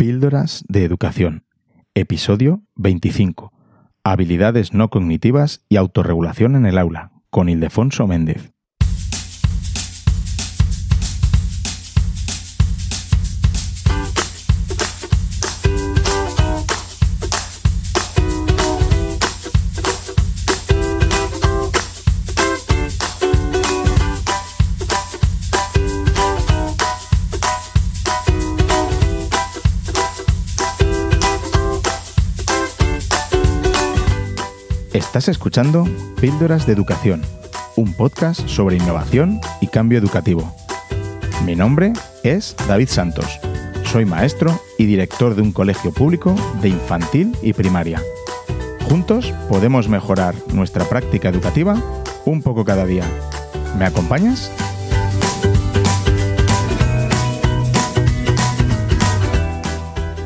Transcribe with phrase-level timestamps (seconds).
[0.00, 1.44] Píldoras de Educación,
[1.94, 3.52] episodio 25.
[4.02, 8.50] Habilidades no cognitivas y autorregulación en el aula, con Ildefonso Méndez.
[35.20, 35.86] Estás escuchando
[36.18, 37.20] Píldoras de Educación,
[37.76, 40.50] un podcast sobre innovación y cambio educativo.
[41.44, 41.92] Mi nombre
[42.22, 43.38] es David Santos.
[43.84, 48.00] Soy maestro y director de un colegio público de infantil y primaria.
[48.88, 51.76] Juntos podemos mejorar nuestra práctica educativa
[52.24, 53.04] un poco cada día.
[53.78, 54.50] ¿Me acompañas?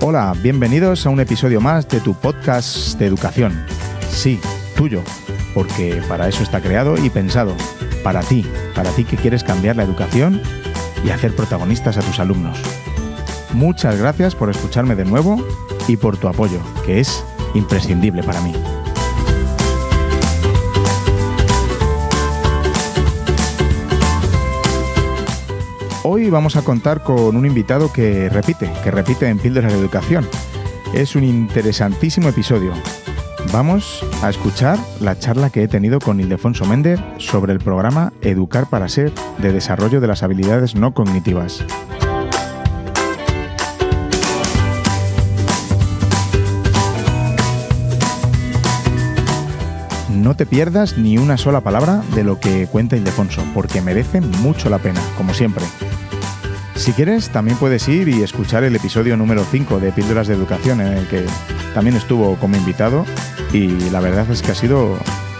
[0.01, 3.67] Hola, bienvenidos a un episodio más de tu podcast de educación.
[4.09, 4.39] Sí,
[4.75, 5.03] tuyo,
[5.55, 7.55] porque para eso está creado y pensado,
[8.03, 10.43] para ti, para ti que quieres cambiar la educación
[11.05, 12.59] y hacer protagonistas a tus alumnos.
[13.53, 15.43] Muchas gracias por escucharme de nuevo
[15.87, 18.53] y por tu apoyo, que es imprescindible para mí.
[26.03, 30.29] Hoy vamos a contar con un invitado que repite, que repite en Píldoras de Educación.
[30.93, 32.73] Es un interesantísimo episodio,
[33.53, 38.69] Vamos a escuchar la charla que he tenido con Ildefonso Méndez sobre el programa Educar
[38.69, 41.65] para Ser de desarrollo de las habilidades no cognitivas.
[50.11, 54.71] No te pierdas ni una sola palabra de lo que cuenta Ildefonso, porque merece mucho
[54.71, 55.65] la pena, como siempre.
[56.77, 60.81] Si quieres, también puedes ir y escuchar el episodio número 5 de Píldoras de Educación,
[60.81, 61.25] en el que
[61.75, 63.05] también estuvo como invitado
[63.55, 64.99] y la verdad es que ha sido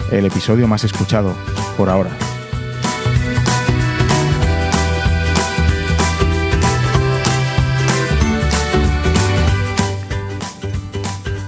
[0.09, 1.35] el episodio más escuchado
[1.75, 2.11] por ahora.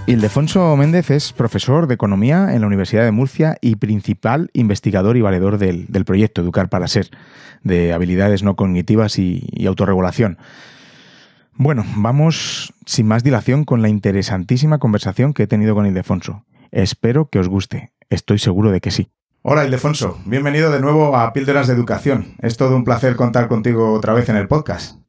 [0.08, 5.22] Ildefonso Méndez es profesor de Economía en la Universidad de Murcia y principal investigador y
[5.22, 7.10] valedor del, proyecto Educar para Ser,
[7.64, 10.38] de habilidades no cognitivas y, autorregulación.
[11.56, 16.44] Bueno, vamos sin más dilación con la interesantísima conversación que he tenido con Ildefonso.
[16.72, 17.94] Espero que os guste.
[18.10, 19.10] Estoy seguro de que sí.
[19.42, 22.36] Hola Ildefonso, bienvenido de nuevo a Píldoras de Educación.
[22.40, 25.00] Es todo un placer contar contigo otra vez en el podcast.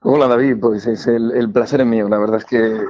[0.00, 2.08] Hola David, pues es el, placer es mío.
[2.08, 2.80] La verdad es que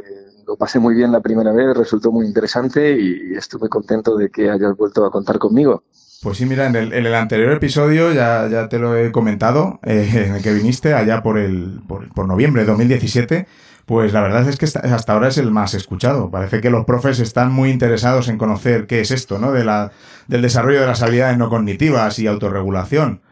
[0.47, 4.51] lo pasé muy bien la primera vez, resultó muy interesante y estuve contento de que
[4.51, 5.83] hayas vuelto a contar conmigo.
[6.23, 10.35] Pues sí, mira, en el, anterior episodio ya, ya, te lo he comentado, eh, en
[10.37, 13.47] el que viniste allá por, el, por, noviembre de 2017,
[13.87, 16.31] pues la verdad es que hasta ahora es el más escuchado.
[16.31, 19.53] Parece que los profes están muy interesados en conocer qué es esto, ¿no?
[19.53, 19.93] De la,
[20.27, 23.23] del desarrollo de las habilidades no cognitivas y autorregulación.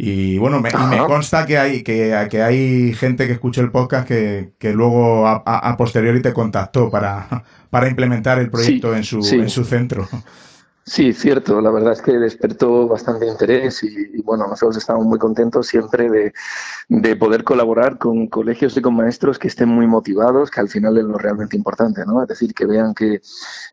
[0.00, 4.06] Y bueno, me, me consta que hay, que, que, hay gente que escuchó el podcast
[4.06, 9.50] que, que luego a, posteriori te contactó para, para implementar el proyecto en, su, en
[9.50, 10.08] su centro.
[10.88, 11.60] Sí, cierto.
[11.60, 16.32] La verdad es que despertó bastante interés y, bueno, nosotros estamos muy contentos siempre de,
[16.88, 20.96] de, poder colaborar con colegios y con maestros que estén muy motivados, que al final
[20.96, 22.22] es lo realmente importante, ¿no?
[22.22, 23.20] Es decir, que vean que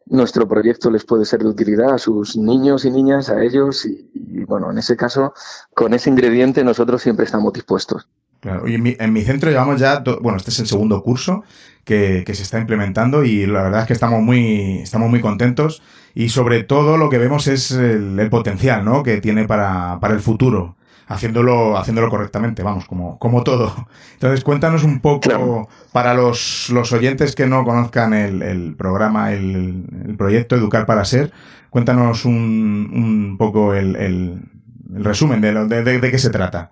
[0.08, 4.44] nuestro proyecto les puede ser de utilidad a sus niños y niñas, a ellos y,
[4.46, 5.34] bueno, en ese caso,
[5.74, 8.10] con ese ingrediente nosotros siempre estamos dispuestos.
[8.42, 11.46] Claro, y en mi, en mi centro llevamos ya, bueno, este es el segundo curso
[11.86, 15.82] que, que se está implementando y la verdad es que estamos muy, estamos muy contentos
[16.16, 19.04] y sobre todo lo que vemos es el, potencial ¿no?
[19.04, 20.76] que tiene para, para el futuro
[21.08, 23.88] haciéndolo, haciéndolo correctamente, vamos, como, como todo.
[24.14, 29.86] Entonces, cuéntanos un poco, para los, los oyentes que no conozcan el, el programa, el,
[30.06, 31.32] el, proyecto Educar para Ser,
[31.70, 34.42] cuéntanos un, un poco el, el,
[34.90, 36.72] resumen de, de, de qué se trata.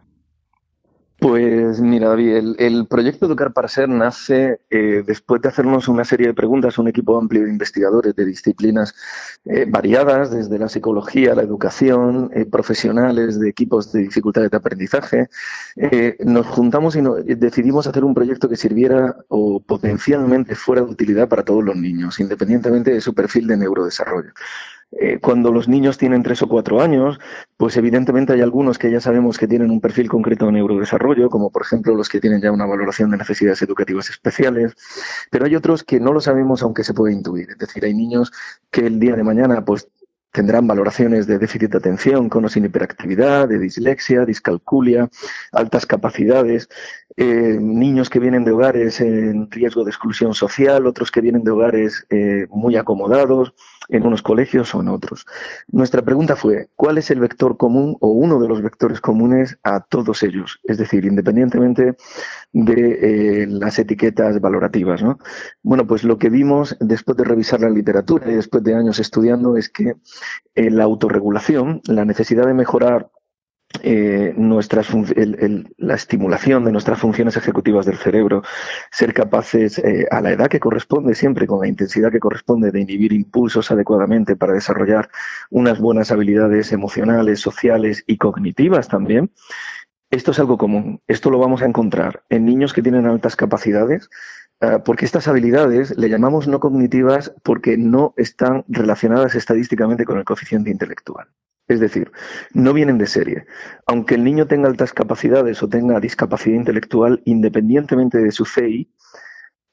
[1.23, 6.27] Pues mira, David, el, proyecto Educar para Ser nace eh, después de hacernos una serie
[6.27, 8.93] de preguntas un equipo amplio de investigadores de disciplinas
[9.45, 15.29] eh, variadas, desde la psicología, la educación, eh, profesionales de equipos de dificultades de aprendizaje.
[16.25, 17.01] nos juntamos y
[17.35, 22.19] decidimos hacer un proyecto que sirviera o potencialmente fuera de utilidad para todos los niños,
[22.19, 24.33] independientemente de su perfil de neurodesarrollo.
[24.99, 27.19] Eh, cuando los niños tienen tres o cuatro años,
[27.57, 31.49] pues evidentemente hay algunos que ya sabemos que tienen un perfil concreto de neurodesarrollo, como
[31.49, 34.75] por ejemplo los que tienen ya una valoración de necesidades educativas especiales,
[35.31, 37.49] pero hay otros que no lo sabemos aunque se puede intuir.
[37.49, 38.31] Es decir, hay niños
[38.69, 39.87] que el día de mañana pues
[40.33, 45.09] tendrán valoraciones de déficit de atención con o sin hiperactividad, de dislexia, discalculia,
[45.51, 46.69] altas capacidades,
[47.15, 51.51] eh, niños que vienen de hogares en riesgo de exclusión social, otros que vienen de
[51.51, 53.53] hogares eh, muy acomodados,
[53.89, 55.25] en unos colegios o en otros.
[55.71, 59.81] Nuestra pregunta fue, ¿cuál es el vector común o uno de los vectores comunes a
[59.81, 60.59] todos ellos?
[60.63, 61.95] Es decir, independientemente
[62.51, 65.03] de eh, las etiquetas valorativas.
[65.03, 65.19] ¿no?
[65.61, 69.57] Bueno, pues lo que vimos después de revisar la literatura y después de años estudiando
[69.57, 69.95] es que
[70.55, 73.09] eh, la autorregulación, la necesidad de mejorar
[73.81, 74.87] eh, nuestras
[75.77, 78.43] la estimulación de nuestras funciones ejecutivas del cerebro,
[78.91, 82.81] ser capaces eh, a la edad que corresponde, siempre con la intensidad que corresponde, de
[82.81, 85.09] inhibir impulsos adecuadamente para desarrollar
[85.49, 89.31] unas buenas habilidades emocionales, sociales y cognitivas también.
[90.11, 91.01] Esto es algo común.
[91.07, 94.09] Esto lo vamos a encontrar en niños que tienen altas capacidades,
[94.61, 100.23] eh, porque estas habilidades le llamamos no cognitivas porque no están relacionadas estadísticamente con el
[100.23, 101.27] coeficiente intelectual.
[101.67, 102.11] Es decir,
[102.53, 103.45] no vienen de serie.
[103.85, 108.89] Aunque el niño tenga altas capacidades o tenga discapacidad intelectual, independientemente de su CI,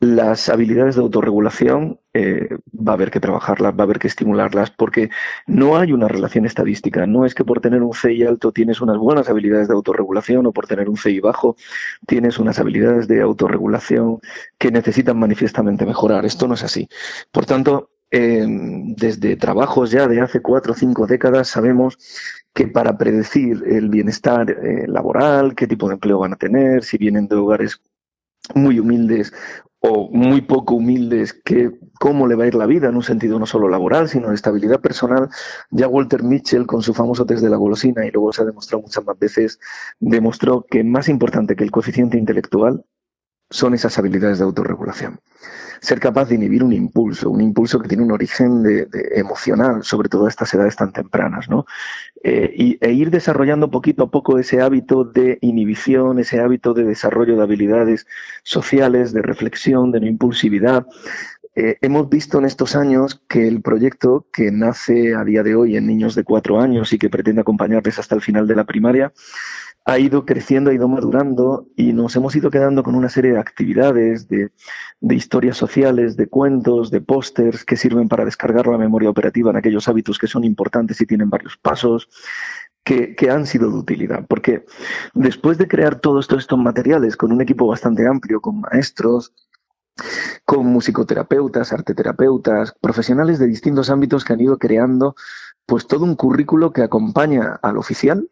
[0.01, 4.71] las habilidades de autorregulación eh, va a haber que trabajarlas, va a haber que estimularlas,
[4.71, 5.11] porque
[5.47, 7.07] no hay una relación estadística.
[7.07, 10.53] No es que por tener un CI alto tienes unas buenas habilidades de autorregulación o
[10.53, 11.57] por tener un CI bajo
[12.07, 14.21] tienes unas habilidades de autorregulación
[14.59, 16.25] que necesitan manifiestamente mejorar.
[16.25, 16.89] Esto no es así.
[17.31, 21.97] Por tanto, Em, desde trabajos ya de hace cuatro o cinco décadas sabemos
[22.53, 26.99] que para predecir el bienestar eh, laboral, qué tipo de empleo van a tener, si
[26.99, 27.81] vienen de hogares
[28.55, 29.33] muy humildes
[29.79, 31.71] o muy poco humildes, que,
[32.01, 34.35] cómo le va a ir la vida en un sentido no solo laboral, sino de
[34.35, 35.29] estabilidad personal.
[35.71, 38.83] Ya Walter Mitchell, con su famoso test de la golosina, y luego se ha demostrado
[38.83, 39.61] muchas más veces,
[40.01, 42.85] demostró que más importante que el coeficiente intelectual
[43.51, 45.21] son esas habilidades de autorregulación
[45.81, 48.63] ser capaz de inhibir un impulso, un impulso que tiene un origen
[49.15, 51.65] emocional, sobre todo a estas edades tan tempranas, ¿no?
[52.23, 56.85] Eh, y, e ir desarrollando poquito a poco ese hábito de inhibición, ese hábito de
[56.85, 58.07] desarrollo de habilidades
[58.43, 60.87] sociales, de reflexión, de no impulsividad.
[61.57, 65.77] Eh, hemos visto en estos años que el proyecto que nace a día de hoy
[65.77, 69.13] en niños de cuatro años y que pretende acompañarles hasta el final de la primaria,
[69.91, 73.41] ha ido creciendo, ha ido madurando y nos hemos ido quedando con una serie de
[73.41, 74.53] actividades, de,
[75.01, 79.89] historias sociales, de cuentos, de pósters que sirven para descargar la memoria operativa en aquellos
[79.89, 82.09] hábitos que son importantes y tienen varios pasos.
[82.85, 84.65] Que, han sido de utilidad, porque
[85.15, 89.33] después de crear todos estos materiales con un equipo bastante amplio, con maestros,
[90.45, 95.15] con musicoterapeutas, arteterapeutas, profesionales de distintos ámbitos que han ido creando
[95.67, 98.29] pues todo un currículo que acompaña al oficial,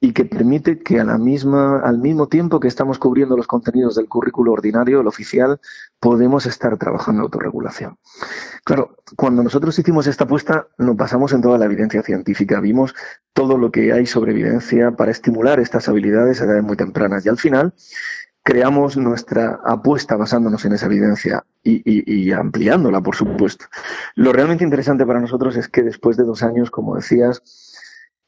[0.00, 3.96] y que permite que a la misma, al mismo tiempo que estamos cubriendo los contenidos
[3.96, 5.60] del currículo ordinario, el oficial,
[5.98, 7.98] podemos estar trabajando autorregulación.
[8.64, 12.94] Claro, cuando nosotros hicimos esta apuesta, nos basamos en toda la evidencia científica, vimos
[13.32, 17.28] todo lo que hay sobre evidencia para estimular estas habilidades a edades muy tempranas y
[17.28, 17.74] al final
[18.48, 23.66] creamos nuestra apuesta basándonos en esa evidencia y, ampliándola, por supuesto.
[24.14, 27.42] Lo realmente interesante para nosotros es que después de dos años, como decías,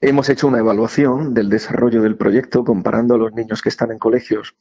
[0.03, 3.99] Hemos hecho una evaluación del desarrollo del proyecto comparando a los niños que están en
[3.99, 4.55] colegios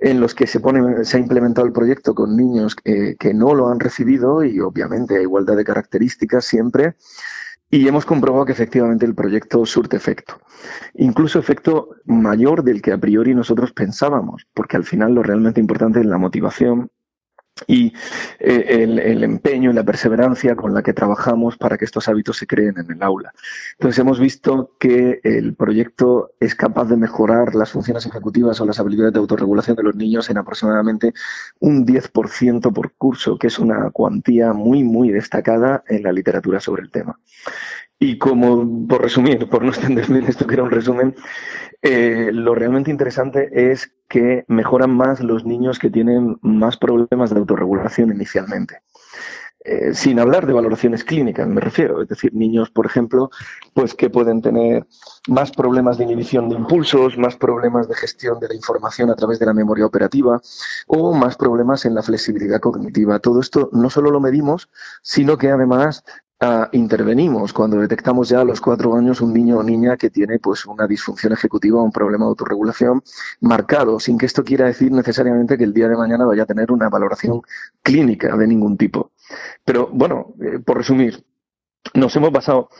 [0.00, 3.54] en los que se, pone, se ha implementado el proyecto con niños que, que no
[3.54, 6.94] lo han recibido y obviamente a igualdad de características siempre.
[7.68, 10.40] Y hemos comprobado que efectivamente el proyecto surte efecto.
[10.94, 16.00] Incluso efecto mayor del que a priori nosotros pensábamos, porque al final lo realmente importante
[16.00, 16.90] es la motivación
[17.66, 17.92] y
[18.38, 22.46] eh, el, empeño y la perseverancia con la que trabajamos para que estos hábitos se
[22.46, 23.32] creen en el aula.
[23.72, 28.80] Entonces hemos visto que el proyecto es capaz de mejorar las funciones ejecutivas o las
[28.80, 31.12] habilidades de autorregulación de los niños en aproximadamente
[31.58, 36.82] un 10% por curso, que es una cuantía muy, muy destacada en la literatura sobre
[36.82, 37.18] el tema.
[38.02, 41.14] Y como, por resumir, por no extenderme en esto que era un resumen,
[41.82, 47.38] eh, lo realmente interesante es que mejoran más los niños que tienen más problemas de
[47.38, 48.80] autorregulación inicialmente.
[49.62, 53.30] Eh, sin hablar de valoraciones clínicas, me refiero, es decir, niños, por ejemplo,
[53.74, 54.86] pues que pueden tener
[55.28, 59.38] más problemas de inhibición de impulsos, más problemas de gestión de la información a través
[59.38, 60.40] de la memoria operativa
[60.86, 63.18] o más problemas en la flexibilidad cognitiva.
[63.18, 64.70] Todo esto no solo lo medimos,
[65.02, 66.04] sino que además
[66.72, 70.64] Intervenimos cuando detectamos ya a los cuatro años un niño o niña que tiene pues
[70.64, 73.02] una disfunción ejecutiva o un problema de autorregulación
[73.42, 76.72] marcado, sin que esto quiera decir necesariamente que el día de mañana vaya a tener
[76.72, 77.42] una valoración
[77.82, 79.12] clínica de ningún tipo.
[79.66, 81.22] Pero bueno, eh, por resumir,
[81.92, 82.70] nos hemos basado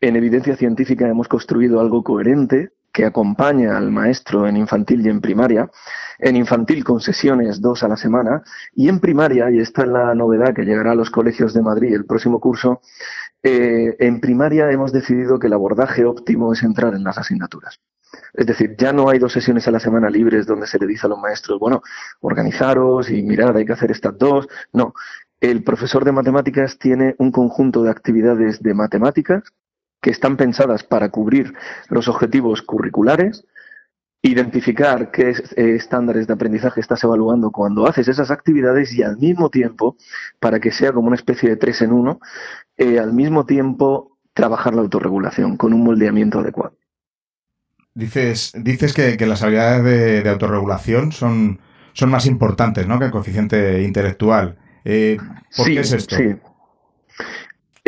[0.00, 5.20] en evidencia científica, hemos construido algo coherente que acompaña al maestro en infantil y en
[5.20, 5.70] primaria,
[6.18, 8.42] en infantil con sesiones dos a la semana
[8.74, 11.94] y en primaria, y esta es la novedad que llegará a los colegios de Madrid
[11.94, 12.80] el próximo curso,
[13.42, 17.80] eh, en primaria hemos decidido que el abordaje óptimo es entrar en las asignaturas.
[18.34, 21.06] Es decir, ya no hay dos sesiones a la semana libres donde se le dice
[21.06, 21.82] a los maestros, bueno,
[22.20, 24.48] organizaros y mirad, hay que hacer estas dos.
[24.72, 24.94] No,
[25.40, 29.42] el profesor de matemáticas tiene un conjunto de actividades de matemáticas
[30.00, 31.54] que están pensadas para cubrir
[31.88, 33.44] los objetivos curriculares,
[34.22, 39.50] identificar qué eh, estándares de aprendizaje estás evaluando cuando haces esas actividades y al mismo
[39.50, 39.96] tiempo,
[40.38, 42.20] para que sea como una especie de tres en uno,
[42.76, 46.76] eh, al mismo tiempo trabajar la autorregulación con un moldeamiento adecuado.
[47.94, 51.60] Dices, dices que, las habilidades de, autorregulación son,
[51.92, 52.98] son más importantes ¿no?
[52.98, 54.58] que el coeficiente intelectual.
[54.84, 55.18] Eh,
[55.56, 56.16] ¿Por qué es esto?
[56.16, 56.36] Sí.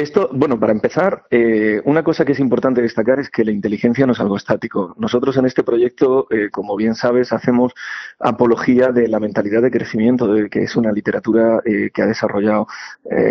[0.02, 4.04] Esto, bueno, para empezar, eh, una cosa que es importante destacar es que la inteligencia
[4.04, 4.96] no es algo estático.
[4.98, 7.72] Nosotros en este proyecto, eh, como bien sabes, hacemos
[8.18, 12.66] apología de la mentalidad de crecimiento, de, que es una literatura eh, que ha desarrollado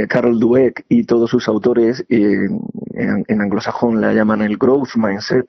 [0.08, 2.62] Carol Dweck y todos sus autores, en,
[3.28, 5.48] en anglosajón la llaman el growth mindset.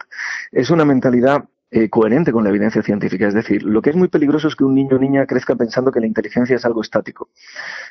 [0.50, 3.26] Es una mentalidad eh, coherente con la evidencia científica.
[3.26, 5.90] Es decir, lo que es muy peligroso es que un niño o niña crezca pensando
[5.90, 7.30] que la inteligencia es algo estático,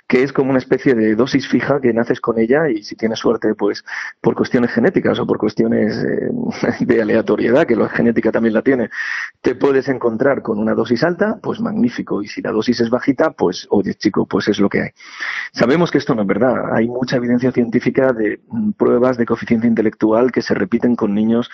[0.08, 3.18] que es como una especie de dosis fija que naces con ella y si tienes
[3.18, 3.84] suerte, pues
[4.22, 6.30] por cuestiones genéticas o por cuestiones eh,
[6.86, 8.92] de aleatoriedad, que la genética también la tiene,
[9.42, 12.22] te puedes encontrar con una dosis alta, pues magnífico.
[12.22, 14.90] Y si la dosis es bajita, pues oye chico, pues es lo que hay.
[15.54, 16.72] Sabemos que esto no es verdad.
[16.76, 21.50] Hay mucha evidencia científica de mm, pruebas de coeficiente intelectual que se repiten con niños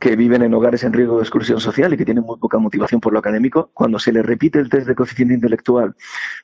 [0.00, 3.00] que viven en hogares en riesgo de exclusión social y que tienen muy poca motivación
[3.00, 5.96] por lo académico, cuando se les repite el test de coeficiente intelectual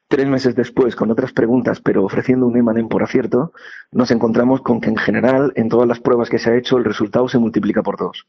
[0.09, 3.53] tres meses después con otras preguntas, pero ofreciendo un emanem por acierto,
[3.93, 6.85] nos encontramos con que en general, en todas las pruebas que se ha hecho, el
[6.85, 8.27] resultado se multiplica por dos.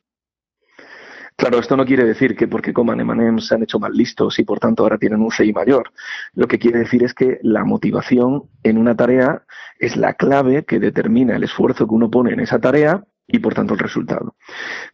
[1.35, 4.43] Claro, esto no quiere decir que porque coman emanems se han hecho más listos y
[4.43, 5.91] por tanto ahora tienen un CI mayor.
[6.33, 9.43] Lo que quiere decir es que la motivación en una tarea
[9.79, 13.55] es la clave que determina el esfuerzo que uno pone en esa tarea y por
[13.55, 14.35] tanto el resultado.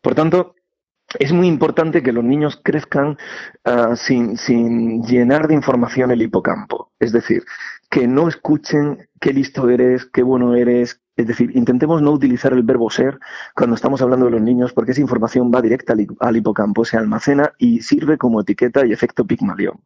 [0.02, 0.56] Por tanto,
[1.20, 3.18] es muy importante que los niños crezcan
[3.66, 6.92] ah, sin, sin llenar de información el hipocampo.
[7.00, 7.44] Es decir,
[7.90, 12.62] que no escuchen qué listo eres, qué bueno eres, es decir, intentemos no utilizar el
[12.62, 13.20] verbo ser
[13.56, 17.54] cuando estamos hablando de los niños porque esa información va directa al, hipocampo, se almacena
[17.58, 19.82] y sirve como etiqueta y efecto Pigmalión.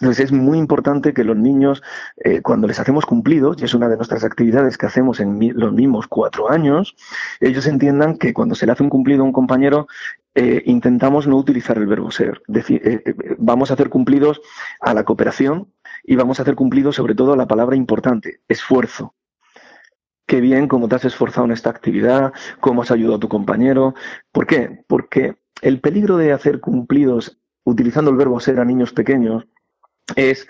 [0.00, 1.80] Entonces es muy importante que los niños,
[2.16, 5.72] eh, cuando les hacemos cumplidos, y es una de nuestras actividades que hacemos en los
[5.72, 6.96] mismos cuatro años,
[7.40, 9.86] ellos entiendan que cuando se le hace un cumplido a un compañero,
[10.34, 12.42] eh, intentamos no utilizar el verbo ser.
[12.48, 14.40] Decir, eh, vamos a hacer cumplidos
[14.80, 15.68] a la cooperación
[16.02, 19.14] y vamos a hacer cumplidos sobre todo a la palabra importante, esfuerzo
[20.26, 23.94] qué bien cómo te has esforzado en esta actividad, cómo has ayudado a tu compañero.
[24.32, 24.84] ¿Por qué?
[24.86, 29.46] Porque el peligro de hacer cumplidos utilizando el verbo ser a niños pequeños
[30.16, 30.46] es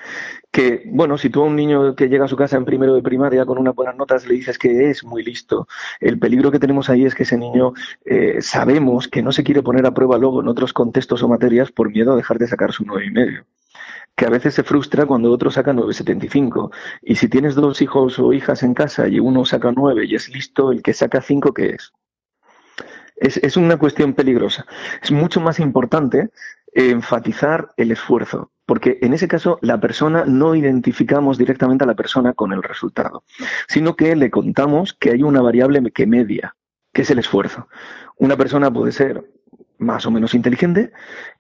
[0.51, 3.03] que, bueno, si tú a un niño que llega a su casa en primero de
[3.03, 5.69] primaria con unas buenas notas le dices que es muy listo,
[6.01, 7.73] el peligro que tenemos ahí es que ese niño
[8.05, 11.71] eh, sabemos que no se quiere poner a prueba luego en otros contextos o materias
[11.71, 13.47] por miedo a dejar de sacar su nueve y medio
[14.17, 16.71] que a veces se frustra cuando otro saca 9,75.
[17.03, 20.29] Y si tienes dos hijos o hijas en casa y uno saca 9 y es
[20.29, 21.93] listo, el que saca 5, ¿qué es?
[23.17, 23.37] es?
[23.39, 24.67] Es una cuestión peligrosa.
[25.03, 26.31] Es mucho más importante
[26.75, 32.33] enfatizar el esfuerzo, porque en ese caso la persona no identificamos directamente a la persona
[32.33, 33.23] con el resultado,
[33.69, 36.57] sino que le contamos que hay una variable que media,
[36.93, 37.69] que es el esfuerzo.
[38.19, 39.25] Una persona puede ser
[39.79, 40.93] más o menos inteligente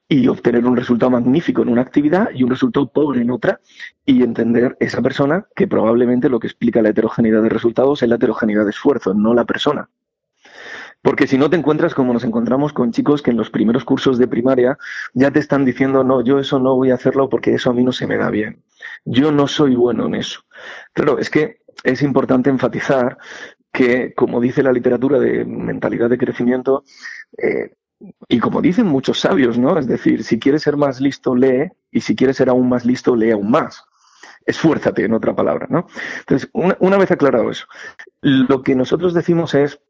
[0.08, 3.60] y obtener un resultado magnífico en una actividad y un resultado pobre en otra
[4.04, 8.16] y entender esa persona que probablemente lo que explica la heterogeneidad de resultados es la
[8.16, 9.88] heterogeneidad de esfuerzo, no la persona.
[11.04, 14.16] Porque si no te encuentras como nos encontramos con chicos que en los primeros cursos
[14.16, 14.78] de primaria
[15.12, 17.84] ya te están diciendo, no, yo eso no voy a hacerlo porque eso a mí
[17.84, 18.62] no se me da bien.
[19.04, 20.40] Yo no soy bueno en eso.
[20.94, 23.18] Claro, es que es importante enfatizar
[23.70, 26.84] que, como dice la literatura de mentalidad de crecimiento,
[27.36, 27.74] eh,
[28.28, 29.78] y como dicen muchos sabios, ¿no?
[29.78, 33.16] Es decir, si quieres ser más listo, lee, y si quieres ser aún más listo,
[33.16, 33.84] lee aún más.
[34.46, 35.86] Esfuérzate, en otra palabra, ¿no?
[36.20, 37.66] Entonces, una, vez aclarado eso,
[38.20, 39.80] lo que nosotros decimos es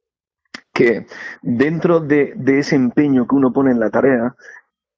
[0.73, 1.07] que
[1.43, 4.35] dentro de, ese empeño que uno pone en la tarea,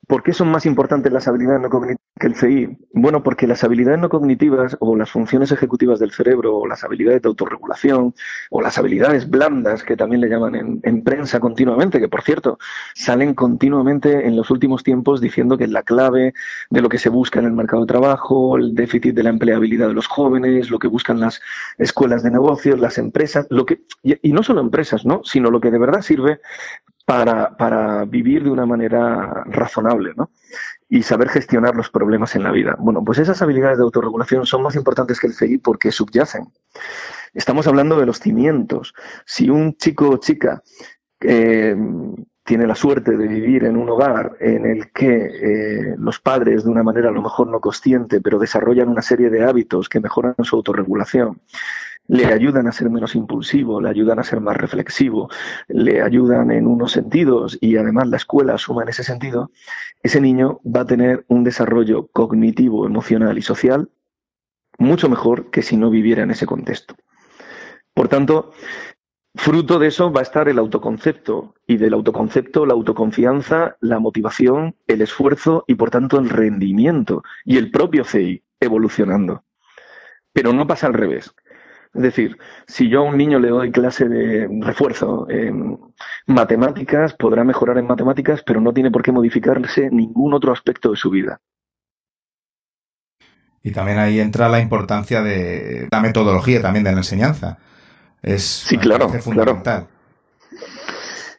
[0.07, 2.79] ¿Por qué son más importantes las habilidades no cognitivas que el CI?
[2.93, 7.23] Bueno, porque las habilidades no cognitivas o las funciones ejecutivas del cerebro o las habilidades
[7.23, 8.15] de autorregulación
[8.51, 12.57] o las habilidades blandas que también le llaman en, prensa continuamente, que por cierto
[12.95, 16.35] salen continuamente en los últimos tiempos diciendo que es la clave
[16.71, 19.89] de lo que se busca en el mercado de trabajo, el déficit de la empleabilidad
[19.89, 21.41] de los jóvenes, lo que buscan las
[21.79, 25.23] escuelas de negocios, las empresas, lo que y, no solo empresas, ¿no?
[25.25, 26.41] sino lo que de verdad sirve
[27.07, 30.31] para, para vivir de una manera razonable, ¿no?
[30.89, 32.77] Y saber gestionar los problemas en la vida.
[32.79, 36.49] Bueno, pues esas habilidades de autorregulación son más importantes que el CI porque subyacen.
[37.33, 38.93] Estamos hablando de los cimientos.
[39.25, 40.63] Si un chico o chica
[41.21, 41.77] eh,
[42.43, 46.71] tiene la suerte de vivir en un hogar en el que eh, los padres, de
[46.71, 50.35] una manera a lo mejor no consciente, pero desarrollan una serie de hábitos que mejoran
[50.43, 51.41] su autorregulación,
[52.09, 55.29] le ayudan a ser menos impulsivo, le ayudan a ser más reflexivo,
[55.69, 59.51] le ayudan en unos sentidos y además la escuela suma en ese sentido,
[60.03, 63.91] ese niño va a tener un desarrollo cognitivo, emocional y social
[64.79, 66.97] mucho mejor que si no viviera en ese contexto.
[67.95, 68.53] Por tanto,
[69.35, 74.77] fruto de eso va a estar el autoconcepto y del autoconcepto la autoconfianza, la motivación,
[74.87, 79.45] el esfuerzo y por tanto el rendimiento y el propio CI evolucionando.
[80.33, 81.35] Pero no pasa al revés.
[81.97, 82.37] Es decir,
[82.67, 85.79] si yo a un niño le doy clase de refuerzo en
[86.27, 90.97] matemáticas, podrá mejorar en matemáticas, pero no tiene por qué modificarse ningún otro aspecto de
[90.97, 91.41] su vida.
[93.63, 97.59] Y también ahí entra la importancia de la metodología también de la enseñanza.
[98.23, 99.87] Es sí, claro, fundamental.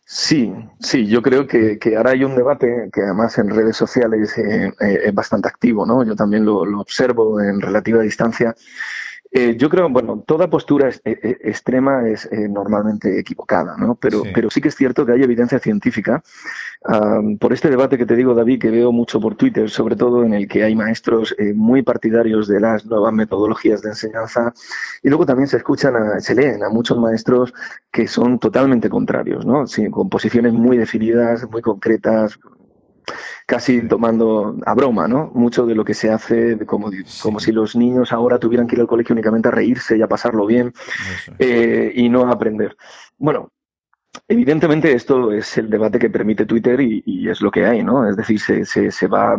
[0.05, 4.73] Sí, sí, yo creo que, ahora hay un debate que además en redes sociales eh,
[4.79, 6.03] eh, es bastante activo, ¿no?
[6.03, 8.55] Yo también lo observo en relativa distancia
[9.31, 13.95] eh, yo creo, bueno, toda postura eh, eh, extrema es normalmente equivocada, ¿no?
[13.95, 14.29] Pero sí.
[14.33, 16.23] pero sí que es cierto que hay evidencia científica
[17.39, 20.33] por este debate que te digo, David, que veo mucho por Twitter, sobre todo en
[20.33, 24.53] el que hay maestros muy partidarios de las nuevas metodologías de enseñanza
[25.03, 27.53] y luego también se escuchan, se leen a muchos maestros
[27.91, 29.65] que son totalmente contrarios, ¿no?
[29.91, 32.39] con posiciones muy definidas, muy concretas,
[33.45, 35.31] casi tomando a broma, ¿no?
[35.33, 38.81] Mucho de lo que se hace, como, como si los niños ahora tuvieran que ir
[38.81, 40.73] al colegio únicamente a reírse y a pasarlo bien
[41.39, 42.75] eh, y no a aprender.
[43.17, 43.51] Bueno,
[44.27, 48.07] Evidentemente esto es el debate que permite Twitter y, es lo que hay, ¿no?
[48.09, 49.33] Es decir, se, se, va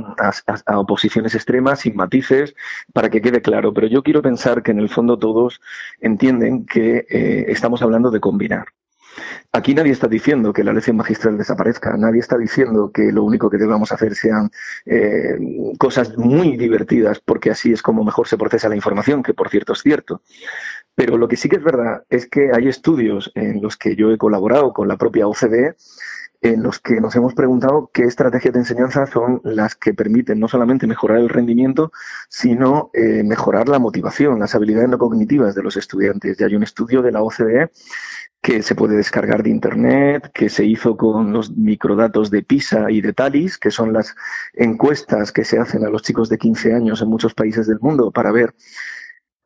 [0.66, 2.54] a, oposiciones extremas sin matices
[2.92, 3.72] para que quede claro.
[3.74, 5.60] Pero yo quiero pensar que en el fondo todos
[6.00, 8.68] entienden que eh, estamos hablando de combinar.
[9.52, 13.48] Aquí nadie está diciendo que la lección magistral desaparezca, nadie está diciendo que lo único
[13.50, 14.50] que debamos hacer sean
[14.86, 15.38] eh,
[15.78, 19.72] cosas muy divertidas, porque así es como mejor se procesa la información, que por cierto
[19.72, 20.22] es cierto.
[20.94, 24.10] Pero lo que sí que es verdad es que hay estudios en los que yo
[24.10, 25.76] he colaborado con la propia OCDE
[26.40, 30.46] en los que nos hemos preguntado qué estrategias de enseñanza son las que permiten no
[30.46, 31.90] solamente mejorar el rendimiento,
[32.28, 36.38] sino eh, mejorar la motivación, las habilidades no cognitivas de los estudiantes.
[36.38, 37.70] Y hay un estudio de la OCDE
[38.48, 43.02] que se puede descargar de Internet, que se hizo con los microdatos de PISA y
[43.02, 44.16] de TALIS, que son las
[44.54, 48.10] encuestas que se hacen a los chicos de 15 años en muchos países del mundo
[48.10, 48.54] para ver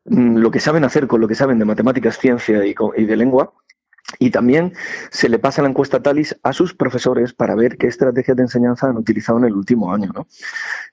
[0.05, 3.53] mm, lo que saben hacer con lo que saben de matemáticas, ciencia y, de lengua.
[4.19, 4.73] Y también
[5.11, 8.89] se le pasa la encuesta TALIS a sus profesores para ver qué estrategias de enseñanza
[8.89, 10.11] han utilizado en el último año.
[10.15, 10.27] ¿no?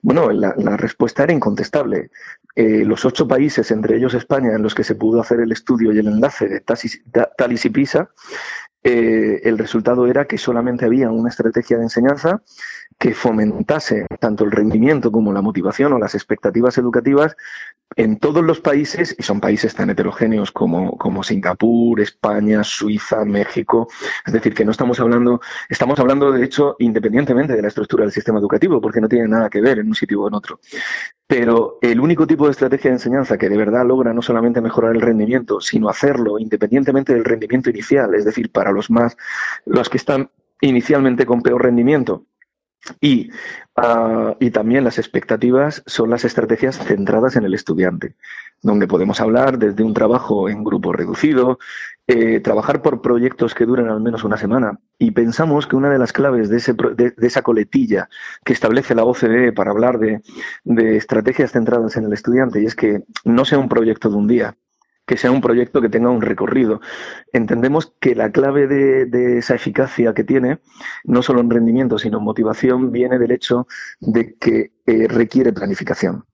[0.01, 2.09] Bueno, la, respuesta era incontestable.
[2.55, 5.93] Eh, los ocho países, entre ellos España, en los que se pudo hacer el estudio
[5.93, 8.09] y el enlace de Talis y PISA,
[8.81, 12.41] eh, el resultado era que solamente había una estrategia de enseñanza
[12.97, 17.35] que fomentase tanto el rendimiento como la motivación o las expectativas educativas
[17.95, 23.87] en todos los países, y son países tan heterogéneos como, como Singapur, España, Suiza, México,
[24.25, 28.11] es decir, que no estamos hablando, estamos hablando de hecho independientemente de la estructura del
[28.11, 30.59] sistema educativo, porque no tiene nada que ver en un sitio o en otro.
[31.29, 34.95] Pero el único tipo de estrategia de enseñanza que de verdad logra no solamente mejorar
[34.95, 39.15] el rendimiento, sino hacerlo independientemente del rendimiento inicial, es decir, para los más,
[39.63, 42.25] los que están inicialmente con peor rendimiento,
[43.01, 43.29] y,
[43.75, 48.15] ah, y, también las expectativas son las estrategias centradas en el estudiante,
[48.61, 51.59] donde podemos hablar desde un trabajo en grupo reducido,
[52.07, 54.79] eh, trabajar por proyectos que duren al menos una semana.
[54.97, 58.09] Y pensamos que una de las claves de, ese, de, esa coletilla
[58.43, 60.21] que establece la OCDE para hablar de,
[60.63, 64.27] de estrategias centradas en el estudiante, y es que no sea un proyecto de un
[64.27, 64.55] día,
[65.09, 66.81] que sea un proyecto que tenga un recorrido.
[67.33, 70.59] Entendemos que la clave de, esa eficacia que tiene,
[71.03, 73.65] no solo en rendimiento, sino en motivación, viene del hecho
[73.99, 76.25] de que eh, requiere planificación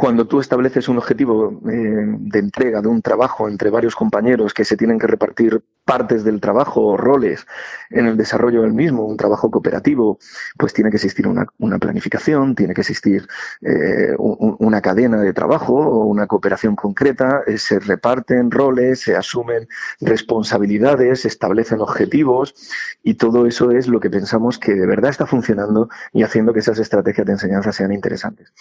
[0.00, 4.64] cuando tú estableces un objetivo eh, de entrega de un trabajo entre varios compañeros que
[4.64, 7.46] se tienen que repartir partes del trabajo o roles
[7.90, 10.18] en el desarrollo del mismo, un trabajo cooperativo,
[10.56, 11.44] pues tiene que existir una,
[11.78, 13.28] planificación, tiene que existir
[13.60, 19.68] eh, una cadena de trabajo o una cooperación concreta, eh, se reparten roles, se asumen
[20.00, 22.54] responsabilidades, se establecen objetivos
[23.02, 26.60] y todo eso es lo que pensamos que de verdad está funcionando y haciendo que
[26.60, 28.54] esas estrategias de enseñanza sean interesantes.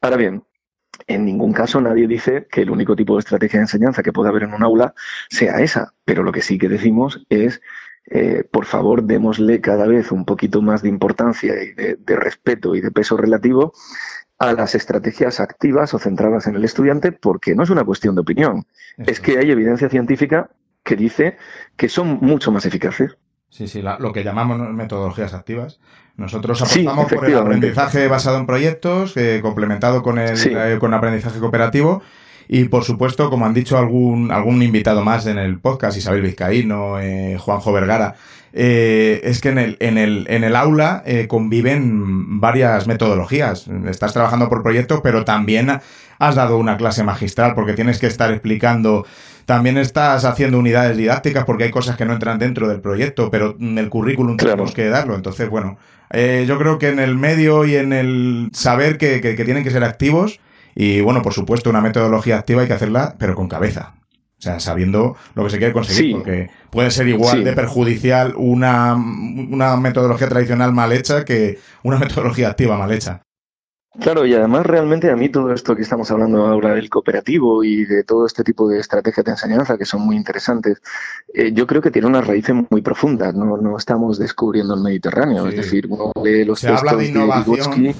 [0.00, 0.44] Ahora bien,
[1.06, 4.28] en ningún caso nadie dice que el único tipo de estrategia de enseñanza que puede
[4.28, 4.94] haber en un aula
[5.28, 7.60] sea esa, pero lo que sí que decimos es,
[8.06, 12.80] eh, por favor, démosle cada vez un poquito más de importancia y de, respeto y
[12.80, 13.72] de peso relativo
[14.38, 18.22] a las estrategias activas o centradas en el estudiante porque no es una cuestión de
[18.22, 18.64] opinión,
[18.98, 20.50] es que hay evidencia científica
[20.82, 21.36] que dice
[21.76, 23.16] que son mucho más eficaces.
[23.54, 25.78] Sí, sí, lo que llamamos metodologías activas.
[26.16, 31.38] Nosotros apostamos por el aprendizaje basado en proyectos, eh, complementado con el eh, con aprendizaje
[31.38, 32.02] cooperativo.
[32.48, 36.98] Y por supuesto, como han dicho algún, algún invitado más en el podcast, Isabel Vizcaíno,
[36.98, 38.16] eh, Juanjo Vergara,
[38.52, 43.68] eh, es que en el, en el, en el aula eh, conviven varias metodologías.
[43.88, 45.80] Estás trabajando por proyecto, pero también
[46.18, 49.06] has dado una clase magistral porque tienes que estar explicando.
[49.46, 53.56] También estás haciendo unidades didácticas porque hay cosas que no entran dentro del proyecto, pero
[53.60, 55.14] en el currículum tenemos que darlo.
[55.14, 55.76] Entonces, bueno,
[56.10, 59.64] eh, yo creo que en el medio y en el saber que, que, que tienen
[59.64, 60.40] que ser activos
[60.74, 63.94] y, bueno, por supuesto, una metodología activa hay que hacerla, pero con cabeza.
[64.38, 68.94] O sea, sabiendo lo que se quiere conseguir, porque puede ser igual de perjudicial una,
[68.94, 73.22] una metodología tradicional mal hecha que una metodología activa mal hecha.
[74.00, 77.84] Claro, y además realmente a mí todo esto que estamos hablando ahora del cooperativo y
[77.84, 80.82] de todo este tipo de estrategias de enseñanza que son muy interesantes,
[81.32, 83.34] eh, yo creo que tiene unas raíces muy profundas.
[83.34, 87.94] No, no estamos descubriendo el Mediterráneo, es decir, uno lee los Se habla de innovación,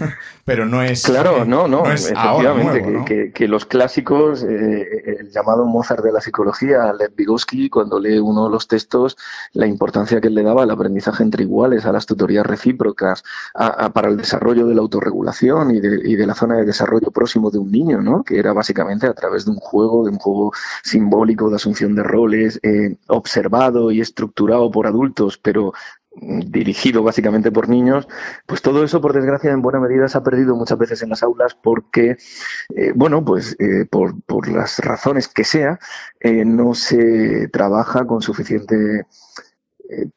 [0.44, 1.04] pero no es.
[1.04, 7.14] Claro, no, no, efectivamente, que, los clásicos, eh, el llamado Mozart de la psicología, Lev
[7.14, 9.16] Vygotsky, cuando lee uno de los textos,
[9.52, 13.22] la importancia que él le daba al aprendizaje entre iguales, a las tutorías recíprocas,
[13.92, 17.58] para el desarrollo de la autorregulación y y de la zona de desarrollo próximo de
[17.58, 18.22] un niño, ¿no?
[18.22, 22.02] Que era básicamente a través de un juego, de un juego simbólico de asunción de
[22.02, 25.72] roles, eh, observado y estructurado por adultos, pero
[26.16, 28.08] mm, dirigido básicamente por niños,
[28.46, 31.22] pues todo eso, por desgracia, en buena medida se ha perdido muchas veces en las
[31.22, 32.16] aulas porque,
[32.74, 35.78] eh, bueno, pues eh, por, por, las razones que sea,
[36.46, 39.06] no se trabaja con suficiente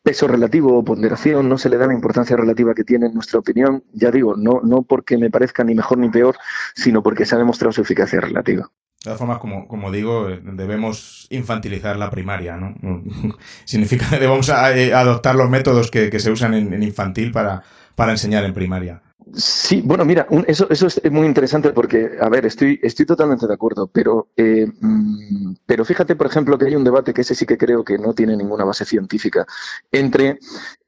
[0.01, 3.39] peso relativo o ponderación, no se le da la importancia relativa que tiene en nuestra
[3.39, 6.37] opinión, ya digo, no, no porque me parezca ni mejor ni peor,
[6.75, 8.63] sino porque se ha demostrado su eficacia relativa.
[8.63, 12.75] De todas formas, como, como digo, debemos infantilizar la primaria, ¿no?
[13.65, 17.63] Significa que debemos eh, adoptar los métodos que, se usan en, infantil para,
[17.95, 19.01] para enseñar en primaria.
[19.33, 23.53] Sí, bueno, mira, eso, eso es muy interesante porque, a ver, estoy, estoy totalmente de
[23.53, 27.45] acuerdo, pero, eh, mm, pero fíjate, por ejemplo, que hay un debate que ese sí
[27.45, 29.45] que creo que no tiene ninguna base científica
[29.91, 30.39] entre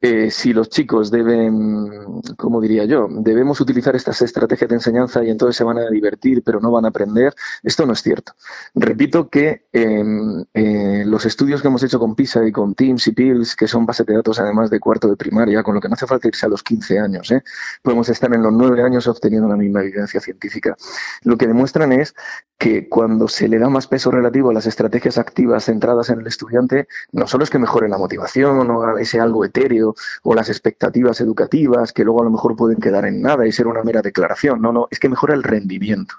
[0.02, 3.08] eh, si los chicos deben, ¿cómo diría yo?
[3.10, 6.86] Debemos utilizar estas estrategias de enseñanza y entonces se van a divertir, pero no van
[6.86, 7.34] a aprender.
[7.64, 8.34] Esto no es cierto.
[8.74, 13.12] Repito que em, eh, los estudios que hemos hecho con PISA y con Teams y
[13.12, 15.96] PILS, que son bases de datos además de cuarto de primaria, con lo que no
[15.96, 17.34] hace falta irse a los 15 años,
[17.82, 20.76] podemos estar en los 9 años obteniendo la misma evidencia científica.
[21.24, 22.16] Lo que demuestran es
[22.58, 26.28] que cuando se le da más peso relativo a las estrategias activas centradas en el
[26.28, 31.22] estudiante, no solo es que mejore la motivación o ese algo etéreo, o las expectativas
[31.22, 34.62] educativas que luego a lo mejor pueden quedar en nada y ser una mera declaración.
[34.62, 36.16] No, no, es que mejora el rendimiento.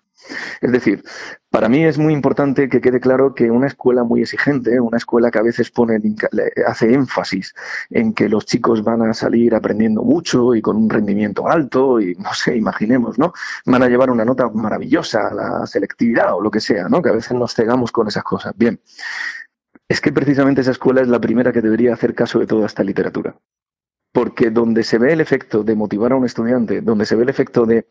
[0.61, 1.03] Es decir,
[1.51, 5.31] para mí es muy importante que quede claro que una escuela muy exigente, una escuela
[5.31, 6.01] que a veces pone,
[6.67, 7.55] hace énfasis
[7.91, 12.15] en que los chicos van a salir aprendiendo mucho y con un rendimiento alto y
[12.19, 13.33] no sé, imaginemos, ¿no?
[13.67, 17.03] Van a llevar una nota maravillosa a la selectividad o lo que sea, ¿no?
[17.03, 18.53] Que a veces nos cegamos con esas cosas.
[18.57, 18.81] Bien,
[19.89, 22.85] es que precisamente esa escuela es la primera que debería hacer caso de toda esta
[22.85, 23.37] literatura
[24.13, 27.29] porque donde se ve el efecto de motivar a un estudiante, donde se ve el
[27.29, 27.87] efecto de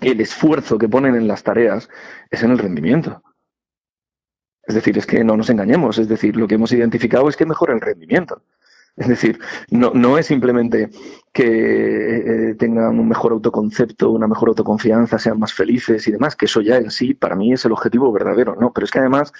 [0.00, 1.88] el esfuerzo que ponen en las tareas,
[2.30, 3.22] es en el rendimiento.
[4.62, 7.46] Es decir, es que no nos engañemos, es decir, lo que hemos identificado es que
[7.46, 8.42] mejora el rendimiento.
[9.06, 9.38] Es decir,
[9.70, 10.90] no, no es simplemente
[11.32, 16.46] que eh, tengan un mejor autoconcepto, una mejor autoconfianza, sean más felices y demás, que
[16.46, 18.72] eso ya en sí para mí es el objetivo verdadero, ¿no?
[18.72, 19.34] Pero es que además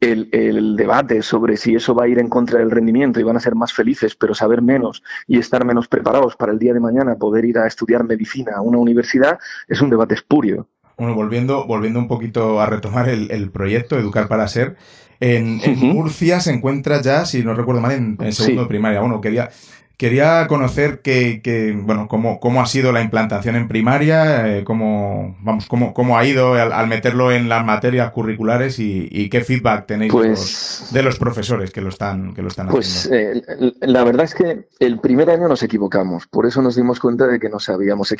[0.00, 3.36] el, el, debate sobre si eso va a ir en contra del rendimiento y van
[3.36, 6.80] a ser más felices, pero saber menos y estar menos preparados para el día de
[6.80, 9.38] mañana poder ir a estudiar medicina a una universidad,
[9.68, 10.66] es un debate espurio.
[10.96, 14.76] Bueno, volviendo, volviendo un poquito a retomar el, el proyecto Educar para Ser,
[15.20, 19.00] en, Murcia se encuentra ya, si no recuerdo mal, en, segundo de primaria.
[19.00, 19.50] Bueno, quería,
[19.96, 25.36] Quería conocer que, que, bueno, cómo, cómo ha sido la implantación en primaria, eh, cómo,
[25.40, 30.12] vamos, cómo, cómo ha ido al, meterlo en las materias curriculares y, qué feedback tenéis
[30.12, 33.42] de, los, pues profesores que lo están, que lo están pues, haciendo.
[33.46, 37.28] Pues la verdad es que el primer año nos equivocamos, por eso nos dimos cuenta
[37.28, 38.12] de que no sabíamos,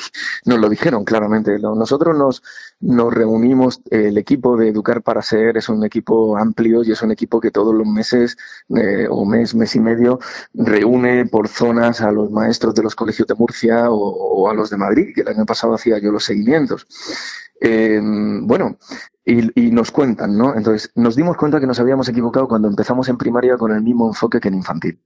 [0.45, 1.59] nos lo dijeron claramente.
[1.59, 2.43] Nosotros nos,
[2.81, 7.11] nos reunimos, el equipo de Educar para Ser es un equipo amplio y es un
[7.11, 8.37] equipo que todos los meses
[8.77, 10.21] eh, o mes, mes y medio
[10.55, 14.77] reúne por zona a los maestros de los colegios de Murcia o, a los de
[14.77, 16.87] Madrid, que el año pasado hacía yo los seguimientos.
[17.61, 18.77] Em, bueno,
[19.27, 20.55] y, nos cuentan, ¿no?
[20.55, 24.07] Entonces, nos dimos cuenta que nos habíamos equivocado cuando empezamos en primaria con el mismo
[24.07, 25.01] enfoque que en infantil.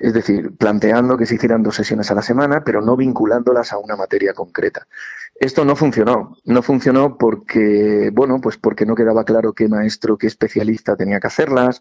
[0.00, 3.78] Es decir, planteando que se hicieran dos sesiones a la semana, pero no vinculándolas a
[3.78, 4.88] una materia concreta.
[5.34, 6.36] Esto no funcionó.
[6.44, 11.26] No funcionó porque, bueno, pues porque no quedaba claro qué maestro, qué especialista tenía que
[11.28, 11.80] hacerlas.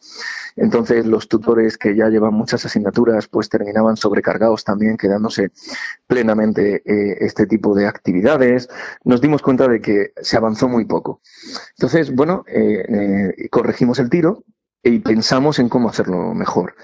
[0.55, 5.51] Entonces, los tutores que ya llevan muchas asignaturas, pues terminaban sobrecargados también, quedándose
[6.07, 8.69] plenamente eh, este tipo de actividades.
[9.03, 11.21] Nos dimos cuenta de que se avanzó muy poco.
[11.77, 14.43] Entonces, bueno, eh, eh, corregimos el tiro
[14.83, 16.75] y pensamos en cómo hacerlo mejor.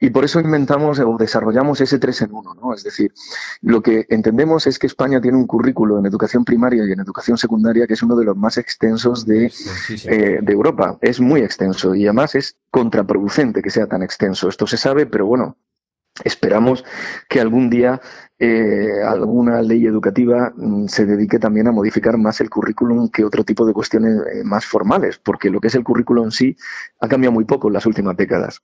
[0.00, 2.74] Y por eso inventamos o desarrollamos ese 3 en 1, ¿no?
[2.74, 3.12] Es decir,
[3.60, 7.38] lo que entendemos es que España tiene un currículo en educación primaria y en educación
[7.38, 9.52] secundaria que es uno de los más extensos de,
[10.06, 10.98] eh, de Europa.
[11.02, 14.48] Es muy extenso y además es contraproducente que sea tan extenso.
[14.48, 15.56] Esto se sabe, pero bueno,
[16.24, 16.84] Esperamos
[17.28, 18.00] que algún día
[18.44, 23.44] eh, alguna ley educativa mm, se dedique también a modificar más el currículum que otro
[23.44, 26.56] tipo de cuestiones eh, más formales, porque lo que es el currículum en sí
[26.98, 28.60] ha cambiado muy poco en las últimas décadas.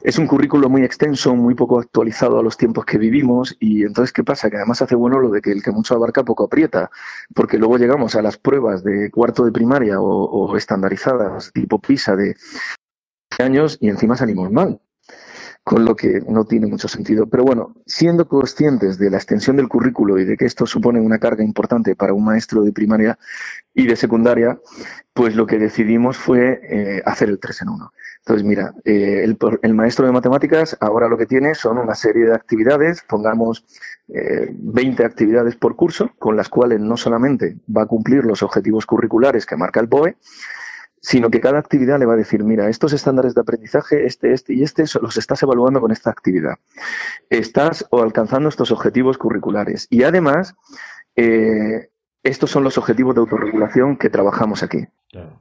[0.00, 4.12] Es un currículo muy extenso, muy poco actualizado a los tiempos que vivimos y entonces,
[4.12, 4.50] ¿qué pasa?
[4.50, 6.90] Que además hace bueno lo de que el que mucho abarca poco aprieta,
[7.32, 12.16] porque luego llegamos a las pruebas de cuarto de primaria o, o estandarizadas tipo PISA
[12.16, 12.34] de
[13.38, 14.80] años y encima salimos mal
[15.64, 17.26] con lo que no tiene mucho sentido.
[17.26, 21.18] Pero bueno, siendo conscientes de la extensión del currículo y de que esto supone una
[21.18, 23.18] carga importante para un maestro de primaria
[23.72, 24.58] y de secundaria,
[25.14, 27.92] pues lo que decidimos fue eh, hacer el 3 en 1.
[28.18, 32.34] Entonces, mira, eh, el, maestro de matemáticas ahora lo que tiene son una serie de
[32.34, 33.64] actividades, pongamos
[34.08, 38.84] 20 eh, actividades por curso, con las cuales no solamente va a cumplir los objetivos
[38.84, 40.16] curriculares que marca el BOE,
[41.02, 44.54] sino que cada actividad le va a decir, mira, estos estándares de aprendizaje, este, este
[44.54, 46.54] y este, los estás evaluando con esta actividad.
[47.28, 49.88] Estás o alcanzando estos objetivos curriculares.
[49.90, 50.54] Y además,
[51.16, 51.90] eh,
[52.22, 54.86] estos son los objetivos de autorregulación que trabajamos aquí.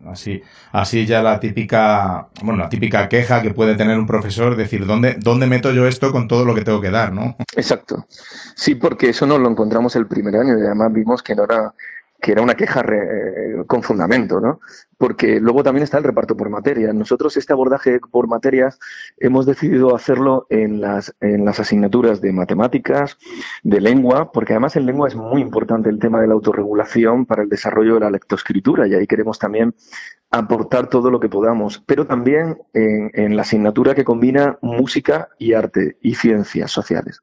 [0.07, 4.87] así, así ya la típica, bueno, la típica queja que puede tener un profesor, decir,
[4.87, 7.35] ¿dónde, ¿dónde meto yo esto con todo lo que tengo que dar, no?
[7.55, 8.07] Exacto.
[8.55, 11.71] Sí, porque eso no lo encontramos el primer año y además vimos que no era
[12.21, 12.85] que era una queja
[13.65, 14.59] con fundamento, ¿no?
[14.97, 16.93] Porque luego también está el reparto por materias.
[16.93, 18.79] Nosotros este abordaje por materias
[19.17, 23.17] hemos decidido hacerlo en las, en las asignaturas de matemáticas,
[23.63, 27.41] de lengua, porque además en lengua es muy importante el tema de la autorregulación para
[27.41, 29.73] el desarrollo de la lectoescritura y ahí queremos también
[30.29, 35.53] aportar todo lo que podamos, pero también en, en la asignatura que combina música y
[35.53, 37.21] arte y ciencias sociales.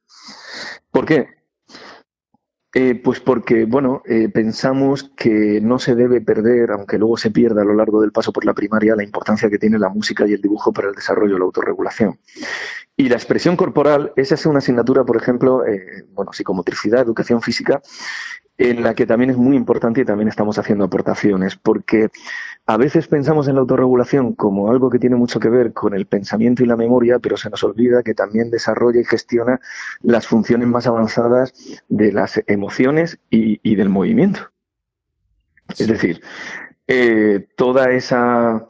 [0.90, 1.37] ¿Por qué?
[2.74, 7.62] Eh, pues porque, bueno, eh, pensamos que no se debe perder, aunque luego se pierda
[7.62, 10.34] a lo largo del paso por la primaria, la importancia que tiene la música y
[10.34, 12.18] el dibujo para el desarrollo de la autorregulación.
[12.94, 17.80] Y la expresión corporal, esa es una asignatura, por ejemplo, eh, bueno, psicomotricidad, educación física,
[18.58, 22.10] en la que también es muy importante y también estamos haciendo aportaciones, porque
[22.66, 26.06] a veces pensamos en la autorregulación como algo que tiene mucho que ver con el
[26.06, 29.60] pensamiento y la memoria, pero se nos olvida que también desarrolla y gestiona
[30.02, 31.54] las funciones más avanzadas
[31.88, 34.50] de las emociones y, del movimiento.
[35.78, 36.20] Es decir,
[36.88, 38.66] eh, toda esa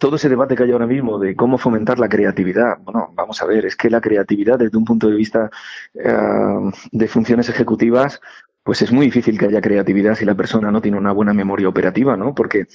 [0.00, 3.46] todo ese debate que hay ahora mismo de cómo fomentar la creatividad, bueno, vamos a
[3.46, 5.50] ver, es que la creatividad desde un punto de vista
[5.94, 8.20] eh, de funciones ejecutivas,
[8.68, 11.70] pues es muy difícil que haya creatividad si la persona no tiene una buena memoria
[11.70, 12.34] operativa, ¿no?
[12.34, 12.66] Porque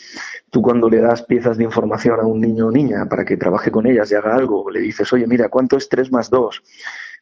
[0.50, 3.70] tú cuando le das piezas de información a un niño o niña para que trabaje
[3.70, 6.64] con ellas y haga algo, le dices, oye, mira, ¿cuánto es 3 más 2?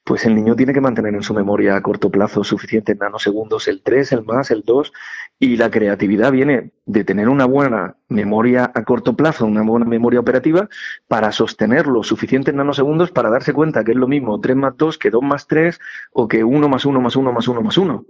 [0.06, 3.82] Pues el niño tiene que mantener en su memoria a corto plazo suficientes nanosegundos el
[3.84, 4.94] 3, el más, el 2,
[5.38, 10.22] y la creatividad viene de tener una buena memoria a corto plazo, una buena memoria
[10.22, 10.70] operativa,
[11.10, 14.98] para sostener los suficientes nanosegundos para darse cuenta que es lo mismo 3 más 2
[14.98, 15.78] que 2 más 3
[16.14, 18.06] o que 1 más 1 más 1 más 1 más 1.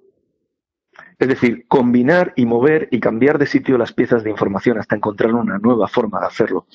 [1.22, 5.36] Es decir, combinar y mover y cambiar de sitio las piezas de información hasta encontrar
[5.36, 6.66] una nueva forma de hacerlo.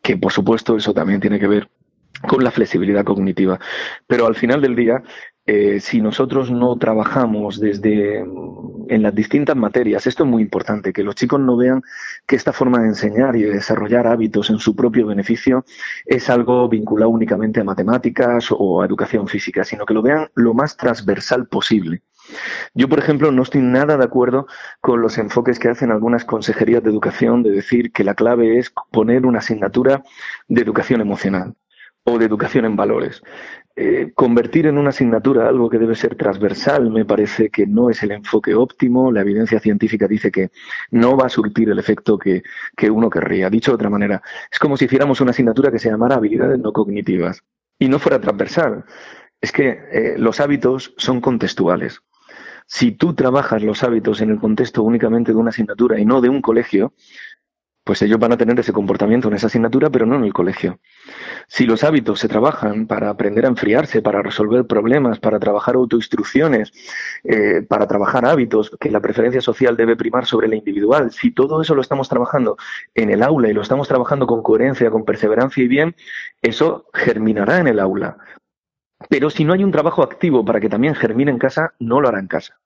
[0.00, 1.68] Que por supuesto eso también tiene que ver
[2.26, 3.60] con la flexibilidad cognitiva.
[4.06, 5.02] Pero al final del día,
[5.44, 10.94] eh, si nosotros no trabajamos desde mm, en las distintas materias, esto es muy importante,
[10.94, 11.82] que los chicos no vean
[12.26, 15.66] que esta forma de enseñar y de desarrollar hábitos en su propio beneficio
[16.06, 20.54] es algo vinculado únicamente a matemáticas o a educación física, sino que lo vean lo
[20.54, 22.02] más transversal posible.
[22.74, 24.46] Yo, por ejemplo, no estoy nada de acuerdo
[24.80, 28.72] con los enfoques que hacen algunas consejerías de educación de decir que la clave es
[28.90, 30.02] poner una asignatura
[30.48, 31.54] de educación emocional
[32.04, 33.22] o de educación en valores.
[33.76, 38.02] Eh, convertir en una asignatura algo que debe ser transversal me parece que no es
[38.02, 39.12] el enfoque óptimo.
[39.12, 40.50] La evidencia científica dice que
[40.90, 42.42] no va a surtir el efecto que,
[42.90, 43.48] uno querría.
[43.48, 46.72] Dicho de otra manera, es como si hiciéramos una asignatura que se llamara habilidades no
[46.72, 47.42] cognitivas
[47.78, 48.84] y no fuera transversal.
[49.40, 52.02] Es que eh, los hábitos son contextuales.
[52.72, 56.28] Si tú trabajas los hábitos en el contexto únicamente de una asignatura y no de
[56.28, 56.94] un colegio,
[57.82, 60.78] pues ellos van a tener ese comportamiento en esa asignatura, pero no en el colegio.
[61.48, 66.70] Si los hábitos se trabajan para aprender a enfriarse, para resolver problemas, para trabajar autoinstrucciones,
[67.24, 71.60] eh, para trabajar hábitos, que la preferencia social debe primar sobre la individual, si todo
[71.62, 72.56] eso lo estamos trabajando
[72.94, 75.96] en el aula y lo estamos trabajando con coherencia, con perseverancia y bien,
[76.40, 78.16] eso germinará en el aula.
[79.08, 82.08] Pero si no hay un trabajo activo para que también germine en casa, no lo
[82.08, 82.60] hará en casa.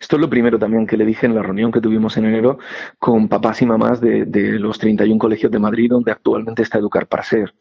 [0.00, 2.58] Esto es lo primero también que le dije en la reunión que tuvimos en enero
[2.98, 4.26] con papás y mamás de,
[4.58, 7.54] los 31 colegios de Madrid donde actualmente está Educar para Ser.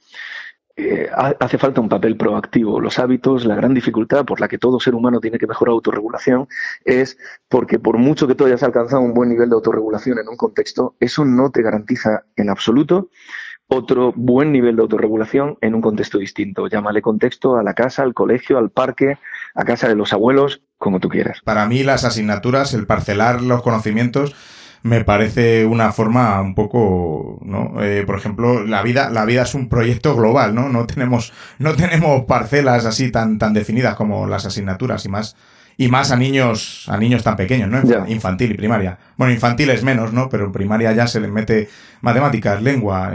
[0.78, 2.82] Eh, hace falta un papel proactivo.
[2.82, 6.50] Los hábitos, la gran dificultad por la que todo ser humano tiene que mejorar autorregulación
[6.84, 10.36] es porque por mucho que tú hayas alcanzado un buen nivel de autorregulación en un
[10.36, 13.10] contexto, eso no te garantiza en absoluto
[13.67, 16.67] otro buen nivel de autorregulación en un contexto distinto.
[16.67, 19.17] Llámale contexto a la casa, al colegio, al parque,
[19.54, 21.41] a casa de los abuelos, como tú quieras.
[21.43, 24.36] Para mí las asignaturas, el parcelar los conocimientos,
[24.84, 27.82] me parece una forma un poco, ¿no?
[27.84, 30.69] Eh, por ejemplo, la vida, la vida es un proyecto global, ¿no?
[30.69, 35.36] No tenemos, no tenemos parcelas así tan, tan definidas como las asignaturas y más
[35.78, 38.08] y más a niños, a niños tan pequeños, ¿no?
[38.08, 38.97] Infantil y primaria.
[39.17, 40.30] Bueno, infantil es menos, ¿no?
[40.30, 41.67] Pero en primaria ya se les mete
[42.01, 43.13] matemáticas, lengua,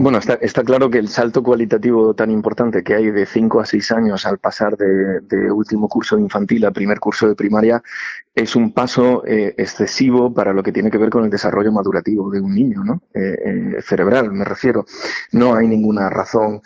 [0.00, 3.92] Bueno, está, claro que el salto cualitativo tan importante que hay de 5 a 6
[3.92, 7.82] años al pasar de, último curso infantil a primer curso de primaria
[8.34, 12.30] es un paso eh, excesivo para lo que tiene que ver con el desarrollo madurativo
[12.30, 13.02] de un niño, ¿no?
[13.12, 14.86] Eh, eh, cerebral, me refiero.
[15.32, 16.62] No hay ninguna razón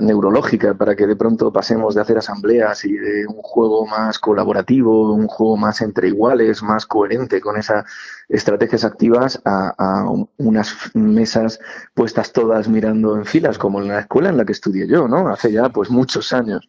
[0.00, 5.12] neurológica para que de pronto pasemos de hacer asambleas y de un juego más colaborativo,
[5.12, 7.84] un juego más entre iguales, más coherente con esas
[8.32, 10.04] estrategias activas a,
[10.38, 11.60] unas mesas
[11.94, 15.28] puestas todas mirando en filas, como en la escuela en la que estudié yo, ¿no?
[15.28, 16.66] Hace ya pues muchos años.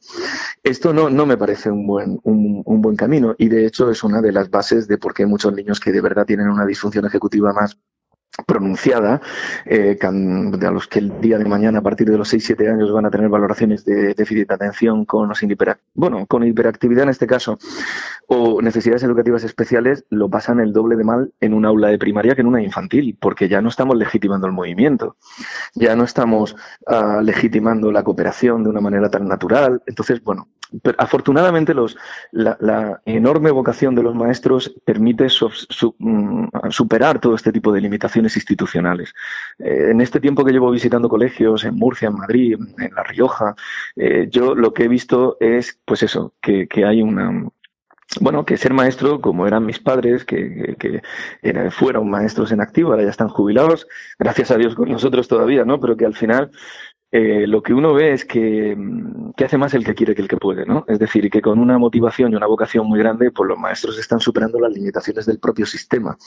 [0.62, 4.22] Esto no, no me parece un buen, un buen camino y de hecho es una
[4.22, 7.54] de las bases de por qué muchos niños que de verdad tienen una disfunción ejecutiva
[7.54, 7.78] más
[8.48, 9.22] pronunciada,
[9.66, 13.06] eh, a los que el día de mañana, a partir de los 6-7 años, van
[13.06, 15.32] a tener valoraciones de déficit de atención con,
[15.94, 17.60] bueno, con hiperactividad en este caso,
[18.28, 22.34] o necesidades educativas especiales, lo pasan el doble de mal en un aula de primaria
[22.34, 25.16] que en una infantil, porque ya no estamos legitimando el movimiento,
[25.76, 26.56] ya no estamos
[26.88, 29.84] uh, legitimando la cooperación de una manera tan natural.
[29.86, 30.48] Entonces, bueno,
[30.98, 31.98] afortunadamente los,
[32.32, 37.72] la, la, enorme vocación de los maestros permite su, su, mm, superar todo este tipo
[37.72, 39.14] de limitaciones institucionales.
[39.60, 43.56] Eh, en este tiempo que llevo visitando colegios en Murcia, en Madrid, en La Rioja,
[43.96, 47.50] eh, yo lo que he visto es, pues eso, que, que hay una,
[48.20, 51.02] bueno, que ser maestro, como eran mis padres, que, que,
[51.42, 53.88] que, fueron maestros en activo, ahora ya están jubilados,
[54.20, 55.80] gracias a Dios con nosotros todavía, ¿no?
[55.80, 56.52] Pero que al final
[57.16, 58.76] eh, lo que uno ve es que,
[59.38, 60.84] que, hace más el que quiere que el que puede, ¿no?
[60.88, 64.20] Es decir, que con una motivación y una vocación muy grande, pues los maestros están
[64.20, 66.18] superando las limitaciones del propio sistema,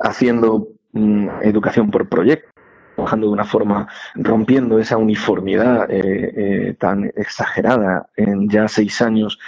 [0.00, 2.48] haciendo mm, educación por proyecto
[2.94, 5.98] trabajando de una forma, rompiendo esa uniformidad eh,
[6.36, 9.40] eh, tan exagerada en ya seis años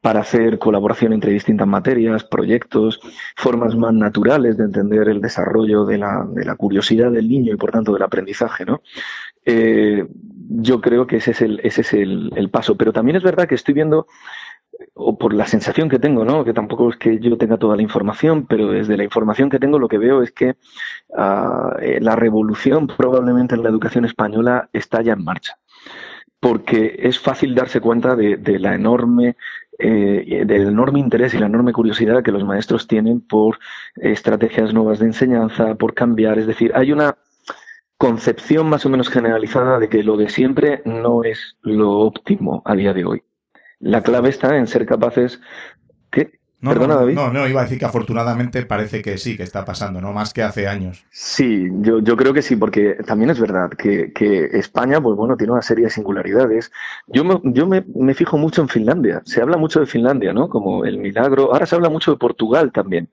[0.00, 3.00] para hacer colaboración entre distintas materias, proyectos,
[3.36, 7.56] formas más naturales de entender el desarrollo de la, de la curiosidad del niño y
[7.56, 8.82] por tanto del aprendizaje, ¿no?
[9.44, 10.06] Eh,
[10.48, 12.76] yo creo que ese es, el, ese es el, el, paso.
[12.76, 14.06] Pero también es verdad que estoy viendo,
[14.94, 16.44] o por la sensación que tengo, ¿no?
[16.44, 19.78] que tampoco es que yo tenga toda la información, pero desde la información que tengo
[19.78, 20.56] lo que veo es que
[21.08, 25.58] uh, la revolución probablemente en la educación española está ya en marcha.
[26.40, 29.36] Porque es fácil darse cuenta de, de la enorme
[29.78, 33.58] eh, del enorme interés y la enorme curiosidad que los maestros tienen por
[33.96, 36.38] estrategias nuevas de enseñanza, por cambiar.
[36.38, 37.16] Es decir, hay una
[38.02, 42.74] concepción más o menos generalizada de que lo de siempre no es lo óptimo a
[42.74, 43.22] día de hoy.
[43.78, 45.40] La clave está en ser capaces.
[46.10, 46.32] ¿Qué?
[46.60, 47.14] No, Perdona, no, David.
[47.14, 50.32] No, no, iba a decir que afortunadamente parece que sí, que está pasando, no más
[50.32, 51.04] que hace años.
[51.10, 55.36] Sí, yo, yo creo que sí, porque también es verdad que, que España, pues bueno,
[55.36, 56.72] tiene una serie de singularidades.
[57.06, 59.22] Yo, me, yo me, me, fijo mucho en Finlandia.
[59.24, 60.48] Se habla mucho de Finlandia, ¿no?
[60.48, 61.52] Como el milagro.
[61.52, 63.10] Ahora se habla mucho de Portugal también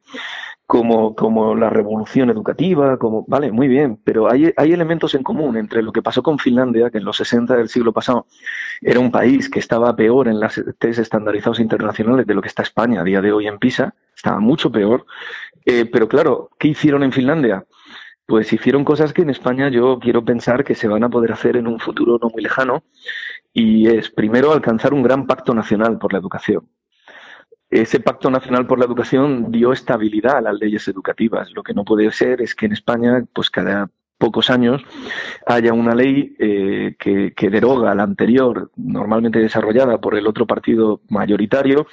[0.69, 5.58] como, como la revolución educativa, como, vale, muy bien, pero hay, hay elementos en común
[5.58, 8.27] entre lo que pasó con Finlandia, que en los 60 del siglo pasado
[8.79, 12.62] era un país que estaba peor en las test estandarizados internacionales de lo que está
[12.62, 15.08] España a día de hoy en PISA, estaba mucho peor,
[15.65, 17.65] eh, pero claro, ¿qué hicieron en Finlandia?
[18.27, 21.58] Pues hicieron cosas que en España yo quiero pensar que se van a poder hacer
[21.58, 22.84] en un futuro no muy lejano,
[23.51, 26.69] y es primero alcanzar un gran pacto nacional por la educación
[27.70, 31.51] ese Pacto Nacional por la Educación dio estabilidad a las leyes educativas.
[31.51, 33.89] Lo que no puede ser es que en España, pues cada
[34.20, 34.84] pocos años
[35.47, 41.01] haya una ley eh, que, que deroga la anterior, normalmente desarrollada por el otro partido
[41.09, 41.88] mayoritario,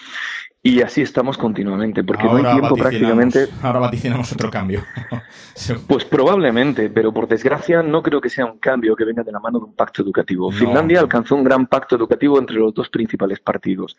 [0.67, 3.47] y así estamos continuamente, porque no hay tiempo prácticamente.
[3.63, 4.83] Ahora vaticinamos otro cambio.
[5.87, 9.39] pues probablemente, pero por desgracia no creo que sea un cambio que venga de la
[9.39, 10.51] mano de un pacto educativo.
[10.51, 13.97] Finlandia alcanzó un gran pacto educativo entre los dos principales partidos.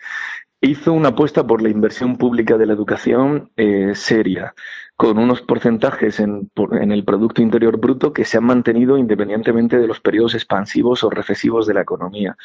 [0.60, 4.54] Hizo una apuesta por la inversión pública de la educación eh, seria
[4.98, 10.00] con unos porcentajes en, el Producto Interior Bruto que se han mantenido independientemente de los
[10.00, 12.36] periodos expansivos o recesivos de la economía.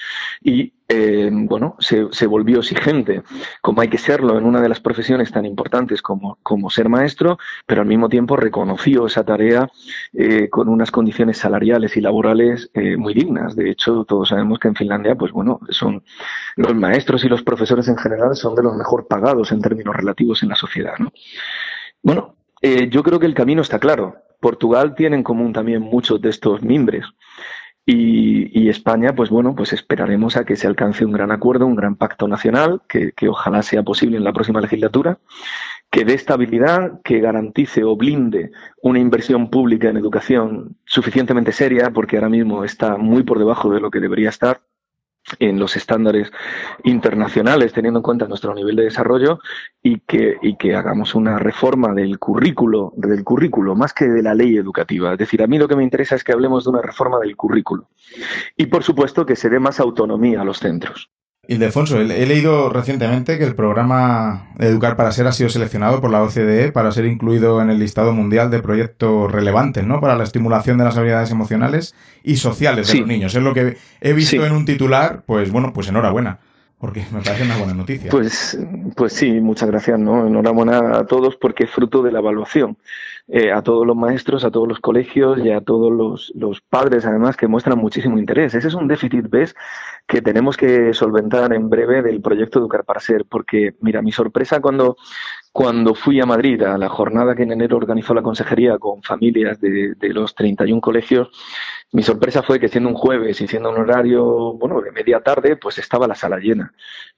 [0.42, 3.22] Y, eh, bueno, se, volvió exigente,
[3.62, 7.38] como hay que serlo en una de las profesiones tan importantes como, como ser maestro,
[7.66, 9.70] pero al mismo tiempo reconoció esa tarea
[10.12, 13.56] eh, con unas condiciones salariales y laborales eh, muy dignas.
[13.56, 16.04] De hecho, todos sabemos que en Finlandia, pues bueno, son
[16.56, 20.42] los maestros y los profesores en general son de los mejor pagados en términos relativos
[20.42, 20.98] en la sociedad.
[20.98, 21.10] ¿no?
[22.02, 24.16] Bueno, eh, yo creo que el camino está claro.
[24.40, 27.04] Portugal tiene en común también muchos de estos mimbres.
[27.84, 31.96] Y, España, pues bueno, pues esperaremos a que se alcance un gran acuerdo, un gran
[31.96, 35.18] pacto nacional, que, ojalá sea posible en la próxima legislatura,
[35.90, 38.52] que dé estabilidad, que garantice o blinde
[38.82, 43.80] una inversión pública en educación suficientemente seria, porque ahora mismo está muy por debajo de
[43.80, 44.60] lo que debería estar,
[45.38, 46.30] en los estándares
[46.84, 49.38] internacionales, teniendo en cuenta nuestro nivel de desarrollo,
[49.82, 54.34] y que, y que hagamos una reforma del currículo, del currículo, más que de la
[54.34, 55.12] ley educativa.
[55.12, 57.36] Es decir, a mí lo que me interesa es que hablemos de una reforma del
[57.36, 57.88] currículo.
[58.56, 61.10] Y por supuesto que se dé más autonomía a los centros.
[61.48, 66.22] Ildefonso, he, leído recientemente que el programa Educar para Ser ha sido seleccionado por la
[66.22, 70.00] OCDE para ser incluido en el listado mundial de proyectos relevantes, ¿no?
[70.00, 73.34] Para la estimulación de las habilidades emocionales y sociales de los niños.
[73.34, 76.38] Es lo que he visto en un titular, pues bueno, pues enhorabuena
[76.82, 78.10] porque me parece una buena noticia.
[78.10, 78.58] Pues,
[78.96, 80.26] pues sí, muchas gracias, ¿no?
[80.26, 82.76] Enhorabuena a todos porque es fruto de la evaluación.
[83.28, 87.06] Eh, a todos los maestros, a todos los colegios y a todos los, los, padres,
[87.06, 88.54] además, que muestran muchísimo interés.
[88.54, 89.54] Ese es un déficit, ¿ves?,
[90.06, 94.60] que tenemos que solventar en breve del proyecto Educar para Ser, porque, mira, mi sorpresa
[94.60, 94.96] cuando,
[95.52, 99.60] cuando fui a Madrid a la jornada que en enero organizó la consejería con familias
[99.60, 101.30] de, de los 31 colegios,
[101.92, 105.56] mi sorpresa fue que siendo un jueves y siendo un horario, bueno, de media tarde,
[105.56, 106.72] pues estaba la sala llena.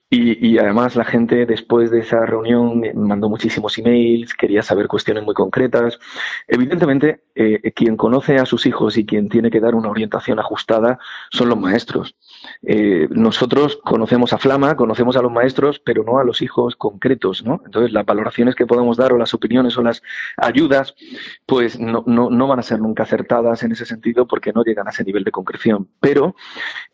[0.07, 5.33] Y, además la gente después de esa reunión mandó muchísimos emails, quería saber cuestiones muy
[5.33, 5.99] concretas.
[6.47, 10.99] Evidentemente, eh, quien conoce a sus hijos y quien tiene que dar una orientación ajustada
[11.31, 12.15] son los maestros.
[12.61, 17.43] Eh, nosotros conocemos a Flama, conocemos a los maestros, pero no a los hijos concretos,
[17.43, 17.61] ¿no?
[17.65, 20.03] Entonces, las valoraciones que podemos dar o las opiniones o las
[20.37, 20.95] ayudas,
[21.47, 24.87] pues no, no, no van a ser nunca acertadas en ese sentido porque no llegan
[24.87, 25.89] a ese nivel de concreción.
[25.99, 26.35] Pero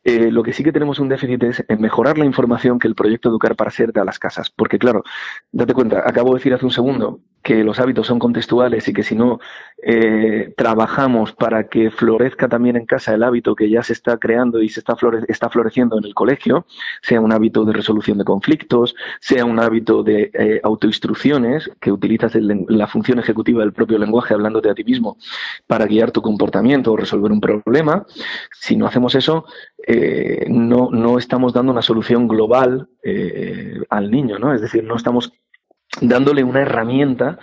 [0.03, 2.95] eh, lo que sí que tenemos un déficit es en mejorar la información que el
[3.01, 4.51] proyecto Educar para Ser a las casas.
[4.51, 5.03] Porque, claro,
[5.51, 9.03] date cuenta, acabo de decir hace un segundo que los hábitos son contextuales y que
[9.03, 9.39] si no
[9.81, 14.61] eh, trabajamos para que florezca también en casa el hábito que ya se está creando
[14.61, 14.95] y se está,
[15.27, 16.65] está floreciendo en el colegio,
[17.01, 22.35] sea un hábito de resolución de conflictos, sea un hábito de eh, autoinstrucciones, que utilizas
[22.35, 25.17] la función ejecutiva del propio lenguaje hablándote a ti mismo
[25.65, 28.05] para guiar tu comportamiento o resolver un problema,
[28.51, 29.45] si no hacemos eso,
[29.87, 32.89] eh, no, no estamos dando una solución global
[33.89, 34.53] al niño, ¿no?
[34.53, 35.33] Es decir, no estamos
[35.99, 37.39] dándole una herramienta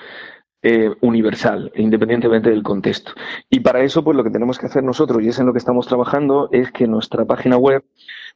[0.61, 3.13] eh, universal, independientemente del contexto.
[3.49, 5.61] Y para eso, pues lo que tenemos que hacer nosotros, y es en lo que
[5.61, 7.85] estamos trabajando, es que nuestra página web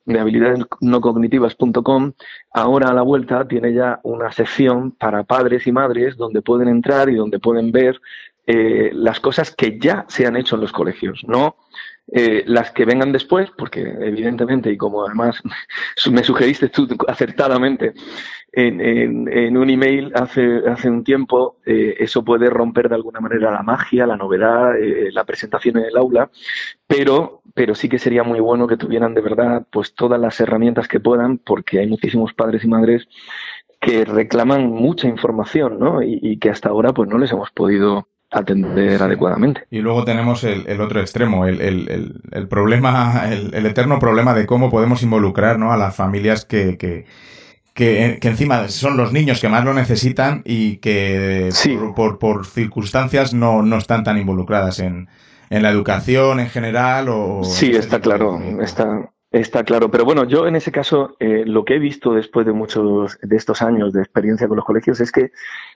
[0.04, 2.12] de habilidadesnocognitivas.com
[2.52, 7.08] ahora a la vuelta tiene ya una sección para padres y madres donde pueden entrar
[7.08, 8.00] y donde pueden ver
[8.46, 11.56] eh, las cosas que ya se han hecho en los colegios, no
[12.08, 15.40] eh, las que vengan después, porque evidentemente, y como además
[16.10, 17.94] me sugeriste tú acertadamente
[18.52, 23.50] en, en, un email hace, hace un tiempo, eh, eso puede romper de alguna manera
[23.50, 26.30] la magia, la novedad, eh, la presentación en el aula,
[26.86, 30.86] pero, pero sí que sería muy bueno que tuvieran de verdad pues todas las herramientas
[30.86, 33.08] que puedan, porque hay muchísimos padres y madres
[33.80, 36.02] que reclaman mucha información, ¿no?
[36.02, 39.64] Y, y que hasta ahora pues no les hemos podido atender adecuadamente.
[39.70, 44.46] Y luego tenemos el, el otro extremo, el, el, el problema, el, eterno problema de
[44.46, 45.72] cómo podemos involucrar ¿no?
[45.72, 47.04] a las familias que, que
[47.74, 51.50] que, encima son los niños que más lo necesitan y que
[51.96, 55.08] por, por, circunstancias no, no, están tan involucradas en,
[55.48, 57.44] en, la educación en general o...
[57.44, 59.90] Sí, está claro, está, está claro.
[59.90, 63.36] Pero bueno, yo en ese caso eh, lo que he visto después de muchos de
[63.36, 65.32] estos años de experiencia con los colegios es que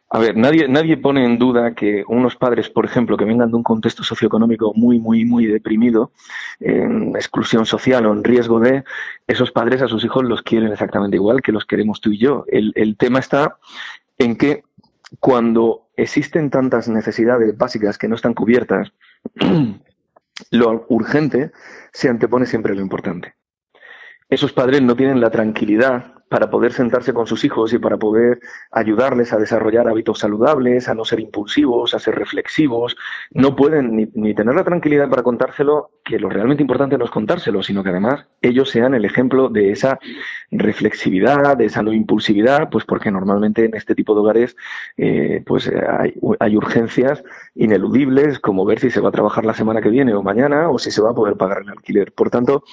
[0.09, 3.57] a ver, nadie, nadie pone en duda que unos padres, por ejemplo, que vengan de
[3.57, 6.13] un contexto socioeconómico muy, muy, muy deprimido,
[6.61, 8.85] en exclusión social o en riesgo de,
[9.27, 12.45] esos padres a sus hijos los quieren exactamente igual que los queremos tú y yo.
[12.47, 13.57] El, el tema está
[14.19, 14.63] en que
[15.19, 18.93] cuando existen tantas necesidades básicas que no están cubiertas,
[20.51, 21.51] lo urgente
[21.93, 23.35] se antepone siempre lo importante.
[24.29, 28.41] Esos padres no tienen la tranquilidad para poder sentarse con sus hijos y para poder
[28.73, 32.97] ayudarles a desarrollar hábitos saludables, a no ser impulsivos, a ser reflexivos.
[33.31, 37.63] No pueden ni, tener la tranquilidad para contárselo, que lo realmente importante no es contárselo,
[37.63, 40.01] sino que además ellos sean el ejemplo de esa
[40.51, 44.57] reflexividad, de esa no impulsividad, pues porque normalmente en este tipo de hogares
[44.97, 47.23] eh, pues hay, hay urgencias
[47.55, 50.79] ineludibles, como ver si se va a trabajar la semana que viene o mañana, o
[50.79, 52.13] si se va a poder pagar el alquiler.
[52.13, 52.65] Por tanto,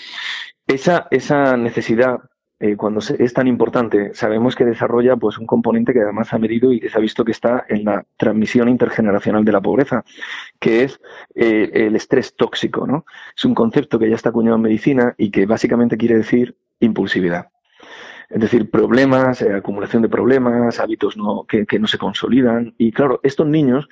[0.67, 2.19] esa, esa necesidad
[2.65, 6.71] eh, cuando es tan importante, sabemos que desarrolla pues un componente que además ha medido
[6.71, 10.05] y que se ha visto que está en la transmisión intergeneracional de la pobreza,
[10.61, 11.01] que es
[11.35, 13.05] eh, el estrés tóxico, ¿no?
[13.35, 17.49] Es un concepto que ya está acuñado en medicina y que básicamente quiere decir impulsividad.
[18.29, 21.17] Es decir, problemas, eh, acumulación de problemas, hábitos
[21.49, 22.75] que no se consolidan.
[22.77, 23.89] Y claro, estos niños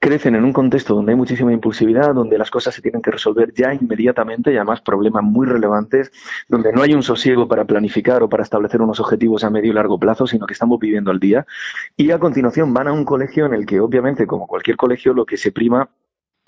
[0.00, 3.52] crecen en un contexto donde hay muchísima impulsividad, donde las cosas se tienen que resolver
[3.54, 6.10] ya inmediatamente y además problemas muy relevantes,
[6.48, 9.74] donde no hay un sosiego para planificar o para establecer unos objetivos a medio y
[9.74, 11.46] largo plazo, sino que estamos viviendo al día.
[11.96, 15.26] Y a continuación van a un colegio en el que obviamente, como cualquier colegio, lo
[15.26, 15.90] que se prima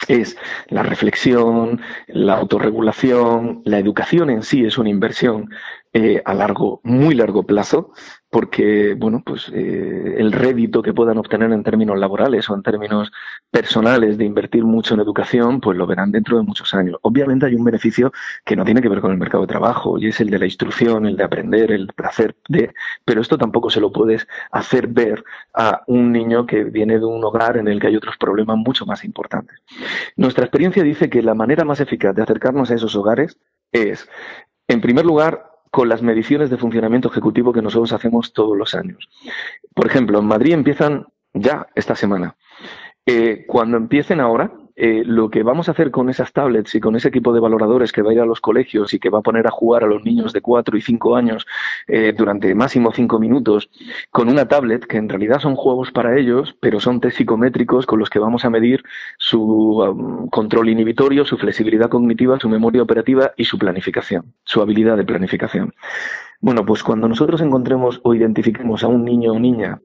[0.09, 0.36] es
[0.68, 5.50] la reflexión, la autorregulación, la educación en sí es una inversión
[5.95, 7.93] eh, a largo, muy largo plazo,
[8.30, 13.12] porque bueno, pues eh, el rédito que puedan obtener en términos laborales o en términos
[13.51, 16.97] personales de invertir mucho en educación, pues lo verán dentro de muchos años.
[17.03, 18.11] Obviamente hay un beneficio
[18.43, 20.47] que no tiene que ver con el mercado de trabajo y es el de la
[20.47, 22.72] instrucción, el de aprender, el placer de,
[23.05, 25.22] pero esto tampoco se lo puedes hacer ver
[25.53, 28.86] a un niño que viene de un hogar en el que hay otros problemas mucho
[28.86, 29.61] más importantes.
[30.16, 33.38] Nuestra experiencia dice que la manera más eficaz de acercarnos a esos hogares
[33.72, 34.09] es,
[34.68, 39.09] en primer lugar, con las mediciones de funcionamiento ejecutivo que nosotros hacemos todos los años.
[39.75, 42.37] Por ejemplo, en Madrid empiezan ya esta semana.
[43.07, 46.97] Eh, cuando empiecen ahora, eh, lo que vamos a hacer con esas tablets y con
[46.97, 49.23] ese equipo de valoradores que va a ir a los colegios y que va a
[49.23, 51.47] poner a jugar a los niños de 4 y 5 años
[51.87, 53.70] eh, durante máximo 5 minutos
[54.11, 57.99] con una tablet, que en realidad son juegos para ellos, pero son test psicométricos con
[57.99, 58.83] los que vamos a medir
[59.18, 64.97] su um, control inhibitorio, su flexibilidad cognitiva, su memoria operativa y su planificación, su habilidad
[64.97, 65.75] de planificación.
[66.41, 69.81] Bueno, pues cuando nosotros encontremos o identifiquemos a un niño o niña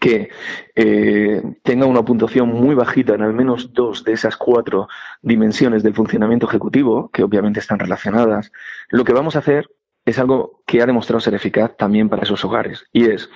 [0.00, 0.30] que
[0.74, 4.88] eh, tenga una puntuación muy bajita en al menos dos de esas cuatro
[5.22, 8.52] dimensiones del funcionamiento ejecutivo, que obviamente están relacionadas,
[8.88, 9.68] lo que vamos a hacer
[10.04, 13.28] es algo que ha demostrado ser eficaz también para esos hogares, y es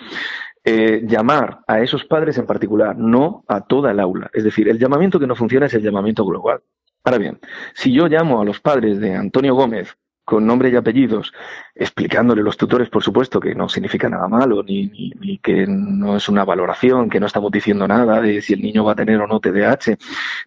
[0.64, 4.30] eh, llamar a esos padres en particular, no a toda el aula.
[4.32, 6.60] Es decir, el llamamiento que no funciona es el llamamiento global.
[7.04, 7.38] Ahora bien,
[7.72, 9.96] si yo llamo a los padres de Antonio Gómez
[10.26, 11.32] con nombre y apellidos,
[11.72, 16.28] explicándole los tutores, por supuesto, que no significa nada malo, ni, ni, que no es
[16.28, 19.28] una valoración, que no estamos diciendo nada de si el niño va a tener o
[19.28, 19.96] no TDAH,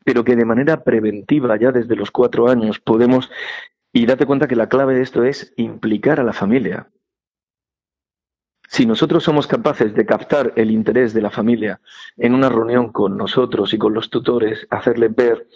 [0.03, 3.31] pero que de manera preventiva, ya desde los cuatro años, podemos,
[3.93, 6.89] y date cuenta que la clave de esto es implicar a la familia.
[8.71, 11.81] Si nosotros somos capaces de captar el interés de la familia
[12.17, 15.47] en una reunión con nosotros y con los tutores, hacerles ver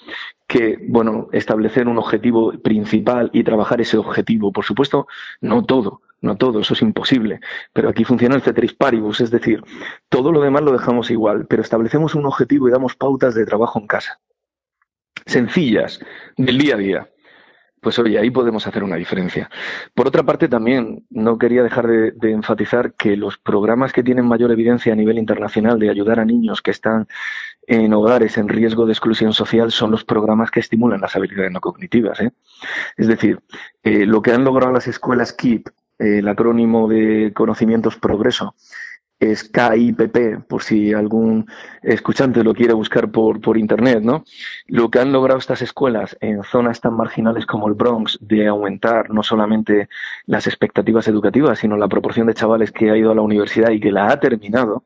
[0.47, 5.05] que, bueno, establecer un objetivo principal y trabajar ese objetivo, por supuesto,
[5.41, 7.39] no todo, no todo, eso es imposible,
[7.71, 9.63] pero aquí funciona el ceteris paribus, es decir,
[10.09, 13.77] todo lo demás lo dejamos igual, pero establecemos un objetivo y damos pautas de trabajo
[13.77, 14.21] en casa.
[15.27, 15.99] Sencillas,
[16.35, 17.12] del día a día
[17.83, 19.49] pues oye, ahí podemos hacer una diferencia.
[19.93, 24.51] Por otra parte, también no quería dejar de, enfatizar que los programas que tienen mayor
[24.51, 27.07] evidencia a nivel internacional de ayudar a niños que están
[27.67, 31.61] en hogares en riesgo de exclusión social son los programas que estimulan las habilidades no
[31.61, 32.19] cognitivas.
[32.21, 32.31] ¿eh?
[32.97, 33.39] Es decir,
[33.83, 35.67] eh, lo que han logrado las escuelas KIP,
[35.99, 38.55] el acrónimo de conocimientos progreso,
[39.31, 41.47] es KIPP, por si algún
[41.81, 44.23] escuchante lo quiere buscar por, por internet, ¿no?
[44.67, 49.09] Lo que han logrado estas escuelas en zonas tan marginales como el Bronx de aumentar
[49.09, 49.89] no solamente
[50.25, 53.79] las expectativas educativas, sino la proporción de chavales que ha ido a la universidad y
[53.79, 54.83] que la ha terminado,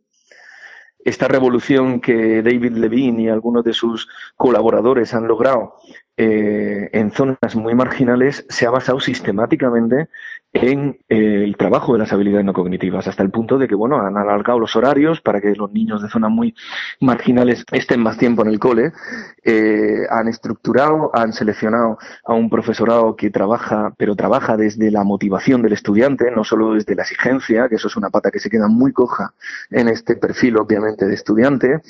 [1.08, 5.76] esta revolución que David Levine y algunos de sus colaboradores han logrado
[6.18, 10.10] eh, en zonas muy marginales se ha basado sistemáticamente
[10.54, 14.00] en eh, el trabajo de las habilidades no cognitivas, hasta el punto de que, bueno,
[14.00, 16.56] han alargado los horarios para que los niños de zonas muy
[17.00, 18.92] marginales estén más tiempo en el cole,
[19.44, 25.62] eh, han estructurado, han seleccionado a un profesorado que trabaja, pero trabaja desde la motivación
[25.62, 28.68] del estudiante, no solo desde la exigencia, que eso es una pata que se queda
[28.68, 29.34] muy coja
[29.70, 31.82] en este perfil, obviamente, de estudiante,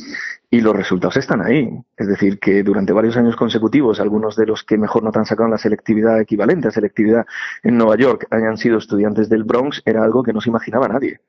[0.49, 1.69] y los resultados están ahí.
[1.97, 5.49] Es decir, que durante varios años consecutivos, algunos de los que mejor nota han sacado
[5.49, 7.25] la selectividad equivalente a selectividad
[7.63, 10.87] en Nueva York han hayan sido estudiantes del Bronx era algo que no se imaginaba
[10.87, 11.19] nadie.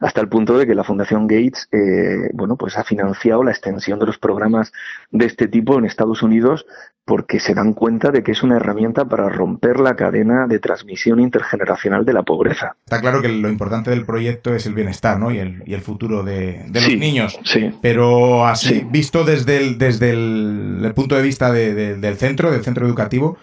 [0.00, 3.98] Hasta el punto de que la Fundación Gates, eh, bueno, pues ha financiado la extensión
[3.98, 4.72] de los programas
[5.10, 6.66] de este tipo en Estados Unidos
[7.04, 11.18] porque se dan cuenta de que es una herramienta para romper la cadena de transmisión
[11.18, 12.76] intergeneracional de la pobreza.
[12.84, 15.32] Está claro que lo importante del proyecto es el bienestar ¿no?
[15.32, 17.38] y, el, y el futuro de, de los niños.
[17.44, 17.74] Sí.
[17.82, 23.36] Pero así, visto desde el, desde el, punto de vista del centro, del centro educativo,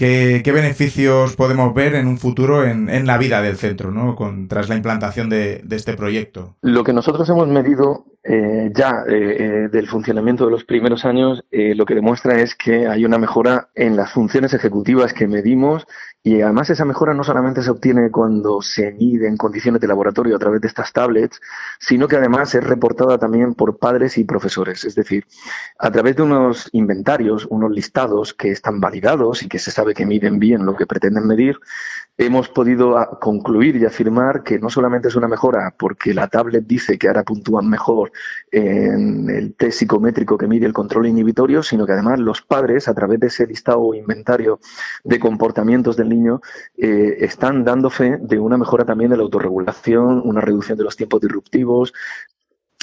[0.00, 4.16] ¿Qué, beneficios podemos ver en un futuro en, la vida del centro, ¿no?
[4.16, 6.56] Con, tras la implantación de, este proyecto?
[6.62, 11.42] Lo que nosotros hemos medido eh, ya eh, eh, del funcionamiento de los primeros años,
[11.50, 15.86] lo que demuestra es que hay una mejora en las funciones ejecutivas que medimos
[16.22, 20.36] y además esa mejora no solamente se obtiene cuando se mide en condiciones de laboratorio
[20.36, 21.40] a través de estas tablets,
[21.78, 24.84] sino que además es reportada también por padres y profesores.
[24.84, 25.24] Es decir,
[25.78, 30.04] a través de unos inventarios, unos listados que están validados y que se sabe que
[30.04, 31.58] miden bien lo que pretenden medir,
[32.18, 36.66] hemos podido ah, concluir y afirmar que no solamente es una mejora porque la tablet
[36.66, 38.12] dice que ahora puntúan mejor
[38.50, 42.94] en el test psicométrico que mide el control inhibitorio, sino que además los padres, a
[42.94, 44.60] través de ese listado o inventario
[45.04, 46.40] de comportamientos del niño,
[46.76, 50.96] eh, están dando fe de una mejora también de la autorregulación, una reducción de los
[50.96, 51.92] tiempos disruptivos,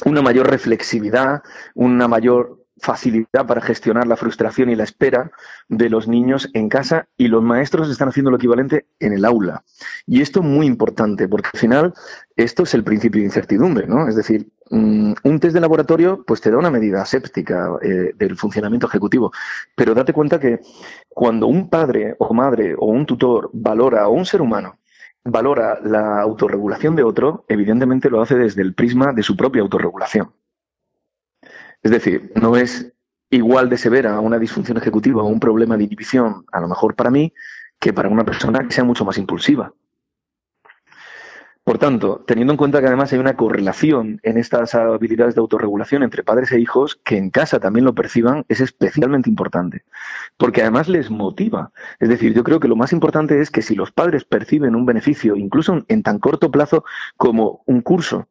[0.06, 1.42] una mayor reflexividad,
[1.74, 5.32] una mayor facilidad para gestionar la frustración y la espera
[5.68, 9.64] de los niños en casa y los maestros están haciendo lo equivalente en el aula.
[10.06, 11.94] Y esto es muy importante porque al final
[12.36, 14.08] esto es el principio de incertidumbre, ¿no?
[14.08, 18.38] Es decir, mm, un test de laboratorio pues te da una medida séptica eh, del
[18.38, 19.32] funcionamiento ejecutivo,
[19.76, 20.62] pero date cuenta que
[21.10, 24.78] cuando un padre o madre o un tutor valora o un ser humano
[25.24, 30.32] valora la autorregulación de otro, evidentemente lo hace desde el prisma de su propia autorregulación.
[31.84, 32.94] Es decir, no es
[33.30, 37.12] igual de severa una disfunción ejecutiva o un problema de inhibición, a lo mejor para
[37.12, 37.34] mí,
[37.80, 39.74] que para una persona que sea mucho más impulsiva.
[41.68, 46.02] Por tanto, teniendo en cuenta que además hay una correlación en estas habilidades de autorregulación
[46.02, 49.84] entre padres e hijos, que en casa también lo perciban, es especialmente importante,
[50.38, 51.74] porque además les motiva.
[52.00, 54.86] Es decir, yo creo que lo más importante es que si los padres perciben un
[54.86, 56.86] beneficio, incluso en tan corto plazo
[57.18, 58.30] como un curso,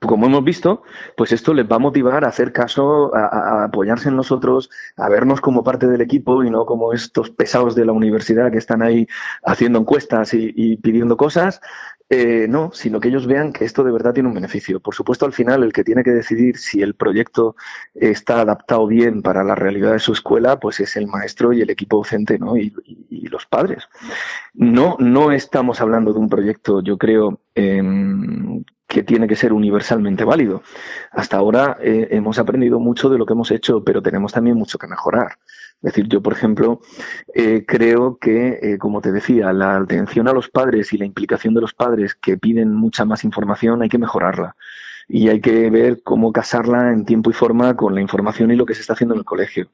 [0.00, 0.82] como hemos visto,
[1.16, 5.40] pues esto les va a motivar a hacer caso, a, apoyarse en nosotros, a vernos
[5.40, 9.06] como parte del equipo y no como estos pesados de la universidad que están ahí
[9.44, 11.60] haciendo encuestas y, pidiendo cosas.
[12.08, 14.80] Eh, no, sino que ellos vean que esto de verdad tiene un beneficio.
[14.80, 17.56] Por supuesto, al final, el que tiene que decidir si el proyecto
[17.94, 21.70] está adaptado bien para la realidad de su escuela, pues es el maestro y el
[21.70, 22.56] equipo docente, ¿no?
[22.56, 22.72] Y,
[23.32, 23.88] los padres.
[24.52, 30.22] No, no estamos hablando de un proyecto, yo creo, em, que tiene que ser universalmente
[30.22, 30.62] válido.
[31.12, 34.76] Hasta ahora eh, hemos aprendido mucho de lo que hemos hecho, pero tenemos también mucho
[34.76, 35.38] que mejorar.
[35.82, 36.80] Es decir, yo, por ejemplo,
[37.34, 41.54] eh, creo que, eh, como te decía, la atención a los padres y la implicación
[41.54, 44.54] de los padres que piden mucha más información hay que mejorarla.
[45.08, 48.64] Y hay que ver cómo casarla en tiempo y forma con la información y lo
[48.64, 49.70] que se está haciendo en el colegio.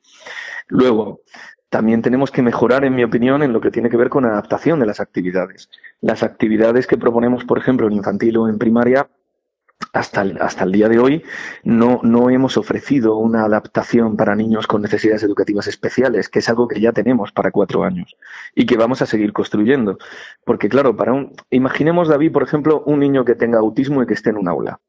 [0.69, 1.21] Luego,
[1.69, 4.81] también tenemos que mejorar, en mi opinión, en lo que tiene que ver con adaptación
[4.81, 5.69] de las actividades.
[6.01, 9.11] Las actividades que proponemos, por ejemplo, en infantil o en primaria,
[9.93, 11.23] hasta el, hasta el día de hoy
[11.65, 16.69] no, no hemos ofrecido una adaptación para niños con necesidades educativas especiales, que es algo
[16.69, 18.17] que ya tenemos para cuatro años
[18.55, 19.99] y que vamos a seguir construyendo.
[20.45, 24.15] Porque claro, para un, imaginemos, David, por ejemplo, un niño que tenga autismo y que
[24.15, 24.81] esté en un aula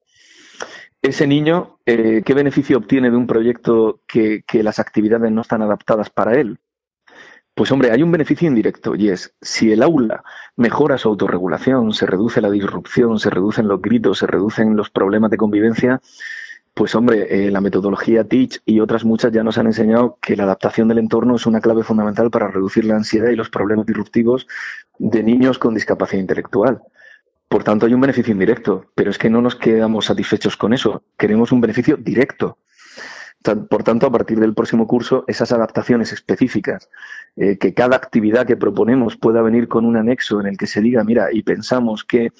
[1.02, 5.62] ese niño, eh, ¿qué beneficio obtiene de un proyecto que, que, las actividades no están
[5.62, 6.60] adaptadas para él?
[7.60, 10.24] Pues hombre, hay un beneficio indirecto y es si el aula
[10.56, 15.30] mejora su autorregulación, se reduce la disrupción, se reducen los gritos, se reducen los problemas
[15.30, 16.00] de convivencia,
[16.74, 20.44] pues hombre, eh, la metodología Teach y otras muchas ya nos han enseñado que la
[20.44, 24.48] adaptación del entorno es una clave fundamental para reducir la ansiedad y los problemas disruptivos
[24.98, 26.82] de niños con discapacidad intelectual.
[27.50, 31.04] Por tanto, hay un beneficio indirecto, pero es que no nos quedamos satisfechos con eso.
[31.18, 32.58] Queremos un beneficio directo.
[33.42, 36.90] Por tanto, a partir del próximo curso, esas adaptaciones específicas,
[37.38, 40.82] eh, que cada actividad que proponemos pueda venir con un anexo en el que se
[40.82, 42.34] diga, mira, y pensamos que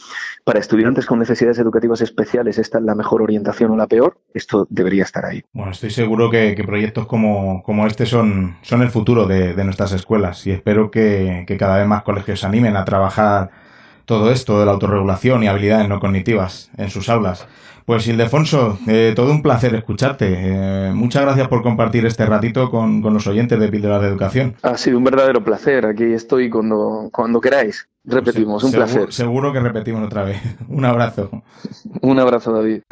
[0.44, 4.68] para estudiantes con necesidades educativas especiales esta es la mejor orientación o la peor, esto
[4.70, 5.42] debería estar ahí.
[5.54, 10.46] Bueno, estoy seguro que, proyectos como, como, este son, son el futuro de, nuestras escuelas
[10.48, 13.52] y espero que, que cada vez más colegios se animen a trabajar
[14.04, 17.48] todo esto de la autorregulación y habilidades no cognitivas en sus aulas.
[17.90, 20.28] Pues Ildefonso, eh, todo un placer escucharte.
[20.32, 24.56] Eh, muchas gracias por compartir este ratito con, los oyentes de Píldoras de Educación.
[24.62, 25.88] Ha sido un verdadero placer.
[25.88, 27.90] Aquí estoy cuando, cuando queráis.
[28.04, 29.12] Repetimos, un placer.
[29.12, 30.40] Seguro que repetimos otra vez.
[30.68, 31.32] un abrazo.
[32.04, 32.84] un abrazo, David.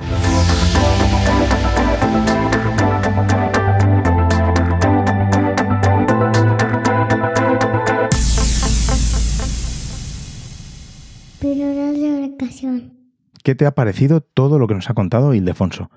[13.43, 15.89] ¿Qué te ha parecido todo lo que nos ha contado Ildefonso?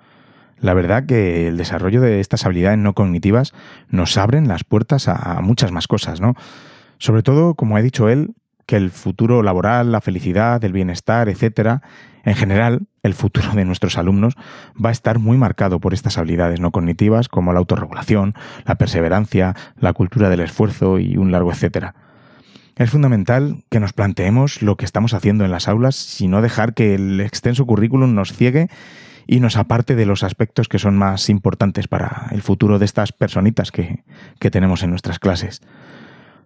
[0.61, 3.53] La verdad que el desarrollo de estas habilidades no cognitivas
[3.89, 6.35] nos abren las puertas a, muchas más cosas, ¿no?
[6.99, 8.35] Sobre todo, como ha dicho él,
[8.67, 11.83] que el futuro laboral, la felicidad, el bienestar, etcétera,
[12.25, 14.35] en general, el futuro de nuestros alumnos
[14.83, 18.35] va a estar muy marcado por estas habilidades no cognitivas como la autorregulación,
[18.67, 21.95] la perseverancia, la cultura del esfuerzo y un largo etcétera.
[22.81, 26.73] Es fundamental que nos planteemos lo que estamos haciendo en las aulas y no dejar
[26.73, 28.69] que el extenso currículum nos ciegue
[29.27, 33.13] y nos aparte de los aspectos que son más importantes para el futuro de estas
[33.13, 34.03] personitas que,
[34.39, 35.61] que tenemos en nuestras clases.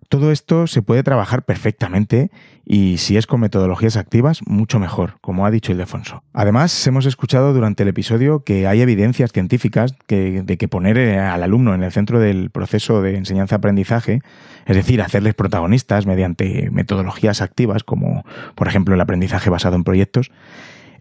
[0.08, 2.30] Todo esto se puede trabajar perfectamente
[2.64, 6.22] y si es con metodologías activas, mucho mejor, como ha dicho Ildefonso.
[6.32, 11.42] Además, hemos escuchado durante el episodio que hay evidencias científicas de que poner eh, al
[11.42, 14.20] alumno en el centro del proceso de enseñanza-aprendizaje,
[14.66, 18.24] es decir, hacerles protagonistas mediante metodologías activas, como
[18.54, 20.30] por ejemplo el aprendizaje basado en proyectos,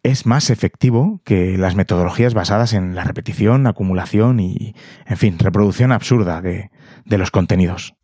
[0.04, 4.76] es más efectivo que las metodologías basadas en la repetición, acumulación y,
[5.06, 6.72] en fin, reproducción absurda de,
[7.06, 7.96] de los contenidos.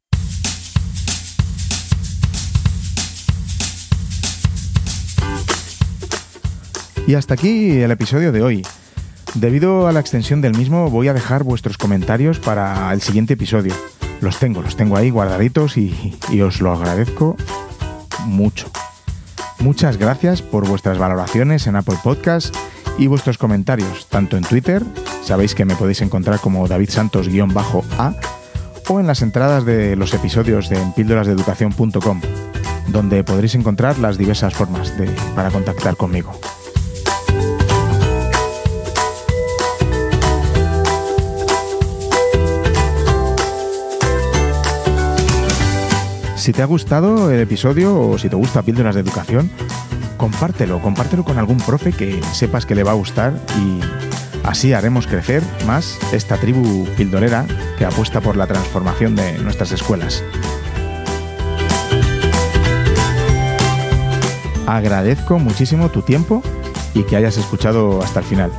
[7.09, 8.61] Y hasta aquí el episodio de hoy.
[9.33, 13.73] Debido a la extensión del mismo, voy a dejar vuestros comentarios para el siguiente episodio.
[14.21, 17.35] Los tengo, los tengo ahí guardaditos y, os lo agradezco
[18.25, 18.69] mucho.
[19.57, 22.55] Muchas gracias por vuestras valoraciones en Apple Podcast
[22.99, 24.83] y vuestros comentarios, tanto en Twitter,
[25.23, 28.15] sabéis que me podéis encontrar como David Santos-A,
[28.87, 32.21] o en las entradas de los episodios de píldorasdeeducación.com,
[32.89, 36.39] donde podréis encontrar las diversas formas de, para contactar conmigo.
[46.39, 49.51] Si te ha gustado el episodio o si te gusta Píldoras de Educación,
[50.15, 53.81] compártelo, compártelo con algún profe que sepas que le va a gustar y
[54.47, 57.45] así haremos crecer más esta tribu pildorera
[57.77, 60.23] que apuesta por la transformación de nuestras escuelas.
[64.65, 66.41] Agradezco muchísimo tu tiempo
[66.93, 68.51] y que hayas escuchado hasta el final.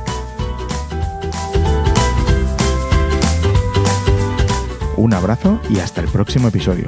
[4.97, 6.87] Un abrazo y hasta el próximo episodio.